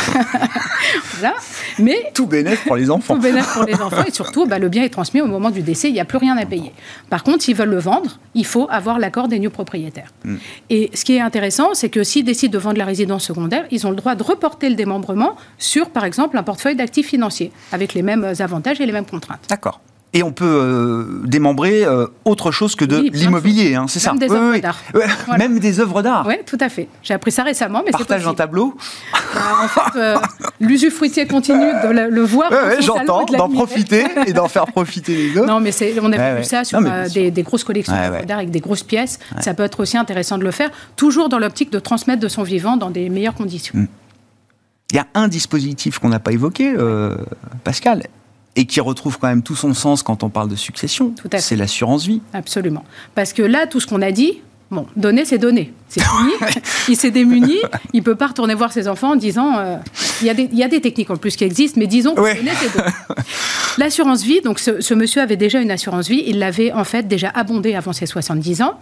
voilà. 1.19 1.35
Mais 1.81 2.13
Tout 2.15 2.29
bénéf 2.29 2.65
pour 2.65 2.77
les 2.77 2.89
enfants. 2.91 3.17
tout 3.17 3.21
bénéfice 3.21 3.53
pour 3.55 3.65
les 3.65 3.75
enfants 3.75 4.05
et 4.07 4.13
surtout, 4.13 4.47
bah, 4.47 4.61
le 4.61 4.69
bien 4.69 4.85
est 4.85 4.89
transmis 4.91 5.21
au 5.21 5.27
moment 5.27 5.51
du 5.51 5.63
décès, 5.63 5.89
il 5.89 5.95
n'y 5.95 6.01
a 6.01 6.05
plus 6.05 6.19
rien 6.19 6.37
à 6.37 6.47
payer. 6.47 6.71
Par 7.11 7.25
contre, 7.25 7.43
s'ils 7.43 7.57
veulent 7.57 7.71
le 7.71 7.81
vendre, 7.81 8.21
il 8.35 8.47
faut 8.47 8.69
avoir 8.71 9.01
l'accord 9.01 9.27
des 9.27 9.41
nus 9.41 9.51
propriétaires. 9.51 10.13
Et 10.71 10.91
ce 10.95 11.05
qui 11.05 11.17
est 11.17 11.21
intéressant, 11.21 11.71
c'est 11.75 11.89
que 11.89 12.05
s'ils 12.05 12.25
décident 12.25 12.53
de 12.53 12.59
vendre 12.59 12.79
la 12.79 12.85
résidence 12.85 13.25
secondaire, 13.25 13.65
ils 13.73 13.85
ont 13.89 13.91
le 13.91 13.97
droit 13.97 14.15
de 14.15 14.23
reporter 14.23 14.69
le 14.69 14.77
démembrement 14.77 15.35
sur, 15.59 15.91
par 15.91 16.05
exemple, 16.05 16.39
un 16.39 16.45
portefeuille 16.45 16.77
d'actifs 16.77 17.09
financiers, 17.09 17.51
avec 17.73 17.95
les 17.95 18.03
mêmes 18.03 18.33
avantages 18.39 18.81
et 18.81 18.87
les 18.87 18.93
mêmes 18.93 19.07
contraintes. 19.07 19.41
D'accord. 19.49 19.81
Et 20.17 20.23
on 20.23 20.33
peut 20.33 20.47
euh, 20.47 21.05
démembrer 21.25 21.85
euh, 21.85 22.07
autre 22.25 22.51
chose 22.51 22.75
que 22.75 22.87
de 22.87 22.97
Oui, 22.97 23.11
l'immobilier, 23.13 23.75
hein, 23.75 23.85
c'est 23.87 23.99
ça 23.99 24.13
Même 24.15 24.19
des 24.19 24.33
œuvres 24.33 24.53
oui. 24.53 24.63
d'art. 24.63 24.79
Voilà. 25.27 25.37
Même 25.37 25.59
des 25.59 25.79
œuvres 25.79 26.01
d'art. 26.01 26.25
Oui, 26.27 26.37
tout 26.47 26.57
à 26.59 26.71
fait. 26.71 26.89
J'ai 27.03 27.13
appris 27.13 27.31
ça 27.31 27.43
récemment, 27.43 27.83
mais 27.85 27.93
c'est 27.93 27.99
Partage 27.99 28.27
un 28.27 28.33
tableau 28.33 28.75
Bah, 29.35 29.41
en 29.63 29.69
fait, 29.69 29.99
euh, 29.99 30.17
l'usufruitier 30.59 31.27
continue 31.27 31.71
de 31.85 31.89
le, 31.91 32.09
le 32.09 32.23
voir. 32.23 32.51
J'entends, 32.81 33.27
d'en 33.27 33.51
profiter 33.51 34.07
et 34.27 34.33
d'en 34.33 34.49
faire 34.49 34.65
profiter 34.69 35.15
les 35.15 35.39
autres. 35.39 35.49
Non, 35.49 35.61
mais 35.61 35.71
c'est, 35.71 35.95
on 36.01 36.11
a 36.11 36.37
vu 36.37 36.45
ça 36.45 36.65
sur 36.65 36.81
Non, 36.81 37.05
des, 37.13 37.31
des 37.31 37.43
grosses 37.43 37.65
collections 37.65 37.93
d'art 38.27 38.39
avec 38.39 38.51
des 38.51 38.61
grosses 38.61 38.85
pièces. 38.85 39.19
Ça 39.41 39.53
peut 39.53 39.65
être 39.65 39.81
aussi 39.81 39.99
intéressant 39.99 40.39
de 40.39 40.45
le 40.45 40.51
faire, 40.51 40.71
toujours 40.97 41.29
dans 41.29 41.39
l'optique 41.39 41.71
de 41.71 41.79
transmettre 41.79 42.23
de 42.23 42.29
son 42.29 42.43
vivant 42.43 42.79
dans 42.79 42.89
des 42.89 43.11
meilleures 43.11 43.35
conditions. 43.35 43.79
Mm. 43.79 43.87
Il 44.93 44.97
y 44.97 44.99
a 44.99 45.07
un 45.15 45.29
dispositif 45.29 45.99
qu'on 45.99 46.09
n'a 46.09 46.21
pas 46.21 46.33
évoqué, 46.33 46.73
euh, 46.75 47.17
Pascal, 47.65 48.05
et 48.57 48.65
qui 48.65 48.81
retrouve 48.81 49.19
quand 49.19 49.29
même 49.29 49.43
tout 49.43 49.55
son 49.55 49.75
sens 49.75 50.03
quand 50.03 50.23
on 50.23 50.31
parle 50.31 50.49
de 50.49 50.57
succession. 50.57 51.15
C'est 51.39 51.57
l'assurance 51.57 52.07
vie. 52.07 52.23
Absolument. 52.33 52.85
Parce 53.15 53.33
que 53.33 53.43
là, 53.43 53.67
tout 53.67 53.81
ce 53.81 53.87
qu'on 53.87 54.03
a 54.03 54.11
dit, 54.11 54.41
bon, 54.71 54.87
donner, 54.97 55.25
c'est 55.25 55.39
donner. 55.39 55.73
C'est 55.89 56.03
fini. 56.03 56.33
il 56.89 56.97
s'est 56.97 57.11
démuni. 57.11 57.57
Il 57.93 58.01
ne 58.01 58.05
peut 58.05 58.17
pas 58.17 58.29
retourner 58.29 58.55
voir 58.55 58.73
ses 58.73 58.89
enfants 58.89 59.13
en 59.13 59.17
disant. 59.17 59.59
euh, 59.59 59.77
il, 60.21 60.27
y 60.27 60.31
a 60.31 60.35
des, 60.35 60.49
il 60.53 60.59
y 60.59 60.63
a 60.65 60.69
des 60.69 60.81
techniques 60.81 61.11
en 61.11 61.17
plus 61.17 61.37
qui 61.37 61.45
existent, 61.45 61.79
mais 61.79 61.87
disons 61.87 62.15
que 62.15 62.21
donner, 62.21 62.51
c'est 62.61 62.77
donner. 62.77 62.91
L'assurance 63.79 64.23
vie, 64.23 64.41
donc 64.41 64.59
ce, 64.59 64.81
ce 64.81 64.95
monsieur 64.95 65.21
avait 65.21 65.37
déjà 65.37 65.61
une 65.61 65.71
assurance 65.71 66.09
vie. 66.09 66.23
Il 66.27 66.39
l'avait 66.39 66.73
en 66.73 66.85
fait 66.85 67.07
déjà 67.07 67.31
abondée 67.35 67.75
avant 67.75 67.93
ses 67.93 68.07
70 68.07 68.63
ans. 68.63 68.79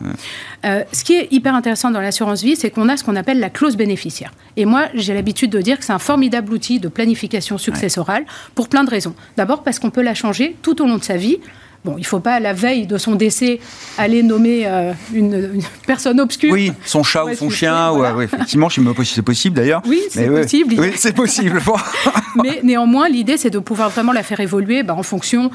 Euh, 0.64 0.82
ce 0.92 1.04
qui 1.04 1.14
est 1.14 1.28
hyper 1.32 1.54
intéressant 1.54 1.90
dans 1.90 2.00
l'assurance 2.00 2.42
vie, 2.42 2.54
c'est 2.56 2.70
qu'on 2.70 2.88
a 2.88 2.96
ce 2.96 3.02
qu'on 3.04 3.16
appelle 3.16 3.40
la 3.40 3.50
clause 3.50 3.76
bénéficiaire. 3.76 4.32
Et 4.56 4.64
moi, 4.66 4.84
j'ai 4.94 5.12
l'habitude 5.12 5.50
de 5.50 5.60
dire 5.60 5.78
que 5.78 5.84
c'est 5.84 5.92
un 5.92 5.98
formidable 5.98 6.52
outil 6.52 6.78
de 6.78 6.88
planification 6.88 7.58
successorale 7.58 8.24
pour 8.54 8.68
plein 8.68 8.84
de 8.84 8.90
raisons. 8.90 9.14
D'abord 9.36 9.62
parce 9.64 9.78
qu'on 9.78 9.90
peut 9.90 10.02
la 10.02 10.14
changer 10.14 10.56
tout 10.62 10.80
au 10.80 10.86
long 10.86 10.96
de 10.96 11.04
sa 11.04 11.16
vie. 11.16 11.38
Bon, 11.84 11.96
il 11.98 12.00
ne 12.00 12.06
faut 12.06 12.20
pas, 12.20 12.34
à 12.36 12.40
la 12.40 12.54
veille 12.54 12.86
de 12.86 12.96
son 12.96 13.14
décès, 13.14 13.60
aller 13.98 14.22
nommer 14.22 14.62
euh, 14.66 14.92
une, 15.12 15.34
une 15.56 15.62
personne 15.86 16.18
obscure. 16.18 16.50
Oui, 16.52 16.72
son 16.86 17.02
chat 17.02 17.24
ou 17.26 17.34
son 17.34 17.50
chien, 17.50 17.90
ou, 17.92 17.96
voilà. 17.96 18.16
ouais, 18.16 18.24
effectivement, 18.24 18.70
je 18.70 18.76
sais 18.76 18.80
même 18.80 18.94
pas 18.94 19.04
si 19.04 19.12
c'est 19.12 19.20
possible 19.22 19.56
d'ailleurs. 19.56 19.82
Oui, 19.86 20.00
c'est 20.10 20.28
ouais. 20.28 20.42
possible. 20.42 20.74
Oui, 20.78 20.92
c'est 20.96 21.14
possible. 21.14 21.60
Mais 22.42 22.60
néanmoins, 22.62 23.08
l'idée, 23.08 23.36
c'est 23.36 23.50
de 23.50 23.58
pouvoir 23.58 23.90
vraiment 23.90 24.12
la 24.12 24.22
faire 24.22 24.40
évoluer 24.40 24.82
bah, 24.82 24.94
en 24.94 25.02
fonction. 25.02 25.50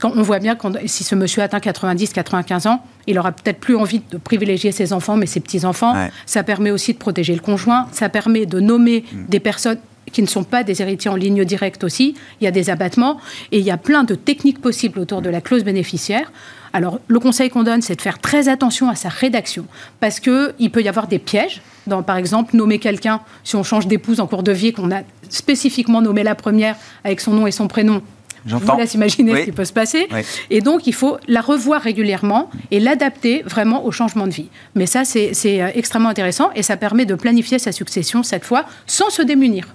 Quand 0.00 0.10
on 0.16 0.22
voit 0.22 0.38
bien 0.40 0.56
que 0.56 0.66
si 0.86 1.04
ce 1.04 1.14
monsieur 1.14 1.42
atteint 1.42 1.60
90, 1.60 2.12
95 2.14 2.66
ans, 2.66 2.82
il 3.06 3.16
aura 3.18 3.30
peut-être 3.30 3.60
plus 3.60 3.76
envie 3.76 4.02
de 4.10 4.16
privilégier 4.16 4.72
ses 4.72 4.92
enfants, 4.92 5.16
mais 5.16 5.26
ses 5.26 5.38
petits-enfants. 5.40 5.94
Ouais. 5.94 6.10
Ça 6.26 6.42
permet 6.42 6.70
aussi 6.72 6.94
de 6.94 6.98
protéger 6.98 7.34
le 7.34 7.40
conjoint. 7.40 7.86
Ça 7.92 8.08
permet 8.08 8.46
de 8.46 8.58
nommer 8.58 9.04
Mm. 9.12 9.24
des 9.28 9.38
personnes 9.40 9.78
qui 10.12 10.22
ne 10.22 10.26
sont 10.26 10.44
pas 10.44 10.62
des 10.62 10.82
héritiers 10.82 11.10
en 11.10 11.16
ligne 11.16 11.44
directe 11.44 11.84
aussi. 11.84 12.14
Il 12.40 12.44
y 12.44 12.46
a 12.46 12.50
des 12.50 12.70
abattements 12.70 13.18
et 13.52 13.58
il 13.58 13.64
y 13.64 13.70
a 13.70 13.76
plein 13.76 14.04
de 14.04 14.14
techniques 14.14 14.60
possibles 14.60 14.98
autour 14.98 15.22
de 15.22 15.30
la 15.30 15.40
clause 15.40 15.64
bénéficiaire. 15.64 16.32
Alors, 16.72 16.98
le 17.06 17.20
conseil 17.20 17.50
qu'on 17.50 17.62
donne, 17.62 17.82
c'est 17.82 17.94
de 17.94 18.02
faire 18.02 18.18
très 18.18 18.48
attention 18.48 18.88
à 18.88 18.96
sa 18.96 19.08
rédaction 19.08 19.64
parce 20.00 20.18
qu'il 20.18 20.70
peut 20.72 20.82
y 20.82 20.88
avoir 20.88 21.06
des 21.06 21.20
pièges. 21.20 21.62
Dans, 21.86 22.02
par 22.02 22.16
exemple, 22.16 22.56
nommer 22.56 22.78
quelqu'un, 22.78 23.20
si 23.44 23.54
on 23.56 23.62
change 23.62 23.86
d'épouse 23.86 24.18
en 24.18 24.26
cours 24.26 24.42
de 24.42 24.52
vie, 24.52 24.72
qu'on 24.72 24.90
a 24.90 25.02
spécifiquement 25.28 26.02
nommé 26.02 26.22
la 26.22 26.34
première 26.34 26.76
avec 27.04 27.20
son 27.20 27.32
nom 27.32 27.46
et 27.46 27.52
son 27.52 27.68
prénom, 27.68 28.02
je 28.46 28.56
vous 28.56 28.76
laisse 28.76 28.94
imaginer 28.94 29.32
Oui. 29.32 29.40
ce 29.40 29.44
qui 29.46 29.52
peut 29.52 29.64
se 29.64 29.72
passer. 29.72 30.06
Oui. 30.12 30.20
Et 30.50 30.60
donc, 30.60 30.86
il 30.86 30.92
faut 30.94 31.16
la 31.28 31.40
revoir 31.40 31.80
régulièrement 31.80 32.50
et 32.70 32.80
l'adapter 32.80 33.42
vraiment 33.46 33.84
au 33.84 33.90
changement 33.90 34.26
de 34.26 34.32
vie. 34.32 34.48
Mais 34.74 34.86
ça, 34.86 35.04
c'est 35.04 35.32
c'est, 35.32 35.62
euh, 35.62 35.68
extrêmement 35.74 36.10
intéressant 36.10 36.50
et 36.54 36.62
ça 36.62 36.76
permet 36.76 37.06
de 37.06 37.14
planifier 37.14 37.58
sa 37.58 37.72
succession 37.72 38.22
cette 38.22 38.44
fois 38.44 38.64
sans 38.86 39.10
se 39.10 39.22
démunir. 39.22 39.74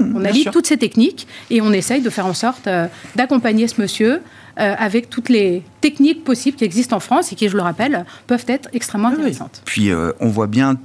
On 0.00 0.24
allie 0.24 0.46
toutes 0.52 0.66
ces 0.66 0.76
techniques 0.76 1.26
et 1.50 1.60
on 1.60 1.72
essaye 1.72 2.00
de 2.02 2.10
faire 2.10 2.26
en 2.26 2.34
sorte 2.34 2.66
euh, 2.66 2.86
d'accompagner 3.16 3.68
ce 3.68 3.80
monsieur 3.80 4.20
euh, 4.60 4.74
avec 4.78 5.10
toutes 5.10 5.28
les 5.28 5.62
techniques 5.80 6.24
possibles 6.24 6.56
qui 6.56 6.64
existent 6.64 6.96
en 6.96 7.00
France 7.00 7.32
et 7.32 7.36
qui, 7.36 7.48
je 7.48 7.56
le 7.56 7.62
rappelle, 7.62 8.04
peuvent 8.26 8.44
être 8.48 8.68
extrêmement 8.72 9.08
Ah 9.08 9.14
oui. 9.16 9.20
intéressantes. 9.22 9.62
Puis 9.64 9.90
euh, 9.90 10.12
on 10.20 10.28
voit 10.28 10.46
bien 10.46 10.76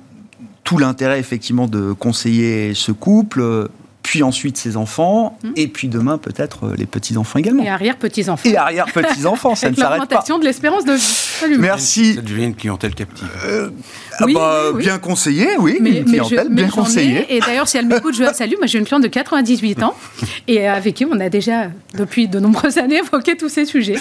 tout 0.63 0.78
l'intérêt 0.78 1.19
effectivement 1.19 1.67
de 1.67 1.93
conseiller 1.93 2.74
ce 2.76 2.91
couple, 2.91 3.69
puis 4.04 4.24
ensuite 4.24 4.58
ses 4.58 4.78
enfants, 4.78 5.38
et 5.56 5.67
puis 5.67 5.88
demain 5.88 6.17
peut-être 6.17 6.74
les 6.78 6.86
petits-enfants 6.86 7.39
également. 7.39 7.63
Hmm. 7.63 7.67
Et 7.67 7.69
arrière-petits-enfants. 7.69 8.50
Et 8.50 8.56
arrière-petits-enfants, 8.58 9.56
ça 9.56 9.69
ne 9.72 9.76
s'arrête 9.76 10.08
pas. 10.10 10.24
de 10.24 10.43
l'espérance 10.43 10.86
de 10.86 10.93
vie. 10.93 11.29
Absolument. 11.39 11.62
Merci. 11.62 12.15
Ça 12.15 12.21
devient 12.21 12.45
une 12.45 12.56
clientèle 12.56 12.93
captive. 12.95 13.28
Ah 13.43 14.25
Oui, 14.25 14.34
bah, 14.34 14.62
oui, 14.65 14.71
oui. 14.75 14.84
Bien 14.84 14.97
conseillé, 14.99 15.47
oui, 15.60 15.78
Mais, 15.82 15.89
une 15.91 15.97
je- 15.99 16.04
clientèle 16.12 16.49
bien 16.49 16.67
ai, 16.67 16.69
conseillée. 16.69 17.25
Et 17.36 17.39
d'ailleurs, 17.39 17.67
si 17.67 17.78
elle 17.78 17.86
m'écoute, 17.88 18.15
je 18.15 18.23
la 18.23 18.34
salue. 18.34 18.56
Moi, 18.58 18.67
j'ai 18.67 18.80
une 18.80 18.86
cliente 18.86 19.04
de 19.04 19.08
98 19.08 19.84
ans 19.84 19.95
et 20.47 20.67
avec 20.67 20.95
qui 20.95 21.06
on 21.06 21.19
a 21.19 21.30
déjà, 21.30 21.67
depuis 21.97 22.28
de 22.28 22.39
nombreuses 22.39 22.78
années, 22.78 22.97
évoqué 22.97 23.38
tous 23.38 23.49
ces 23.49 23.65
sujets. 23.65 23.95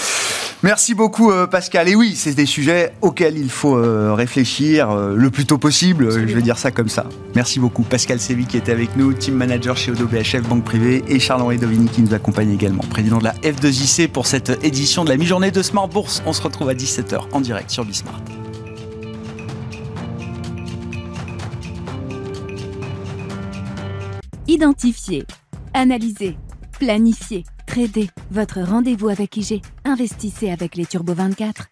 Merci 0.65 0.95
beaucoup 0.95 1.31
euh, 1.31 1.47
Pascal. 1.47 1.89
Et 1.89 1.95
oui, 1.95 2.15
c'est 2.17 2.35
des 2.35 2.47
sujets 2.47 2.93
auxquels 3.01 3.39
il 3.39 3.49
faut 3.51 3.77
euh, 3.77 4.13
réfléchir 4.15 4.91
euh, 4.91 5.15
le 5.15 5.31
plus 5.31 5.47
tôt 5.47 5.57
possible, 5.59 6.07
euh, 6.07 6.27
je 6.27 6.35
vais 6.35 6.43
dire 6.43 6.59
ça 6.59 6.73
comme 6.73 6.89
ça. 6.89 7.07
Merci 7.37 7.61
beaucoup 7.61 7.85
Pascal 7.85 8.19
Sévi 8.19 8.45
qui 8.45 8.57
était 8.57 8.73
avec 8.73 8.97
nous, 8.97 9.13
team 9.13 9.35
manager 9.35 9.77
chez 9.77 9.93
Odo 9.93 10.07
BHF 10.07 10.43
Banque 10.49 10.65
Privée, 10.65 11.05
et 11.07 11.21
Charles-Henri 11.21 11.59
Dovini 11.59 11.89
qui 11.89 12.03
nous 12.03 12.13
accompagne 12.13 12.51
également, 12.53 12.83
président 12.91 13.19
de 13.19 13.25
la 13.25 13.35
F2IC 13.35 14.09
pour 14.09 14.27
cette 14.27 14.59
édition 14.65 15.05
de 15.05 15.11
la 15.11 15.17
mi-journée 15.17 15.53
de 15.53 15.63
Smart 15.63 15.87
Bourse. 15.87 16.25
On 16.27 16.33
se 16.33 16.43
retrouve 16.43 16.69
à 16.71 16.75
17h 16.75 17.28
en 17.33 17.41
direct 17.41 17.71
sur 17.71 17.85
Bismart. 17.85 18.23
Identifier, 24.47 25.27
analyser, 25.75 26.37
planifier, 26.79 27.45
Tradez, 27.67 28.09
votre 28.31 28.63
rendez-vous 28.63 29.11
avec 29.11 29.37
IG. 29.37 29.63
Investissez 29.85 30.51
avec 30.51 30.75
les 30.75 30.87
Turbo 30.87 31.13
24. 31.13 31.69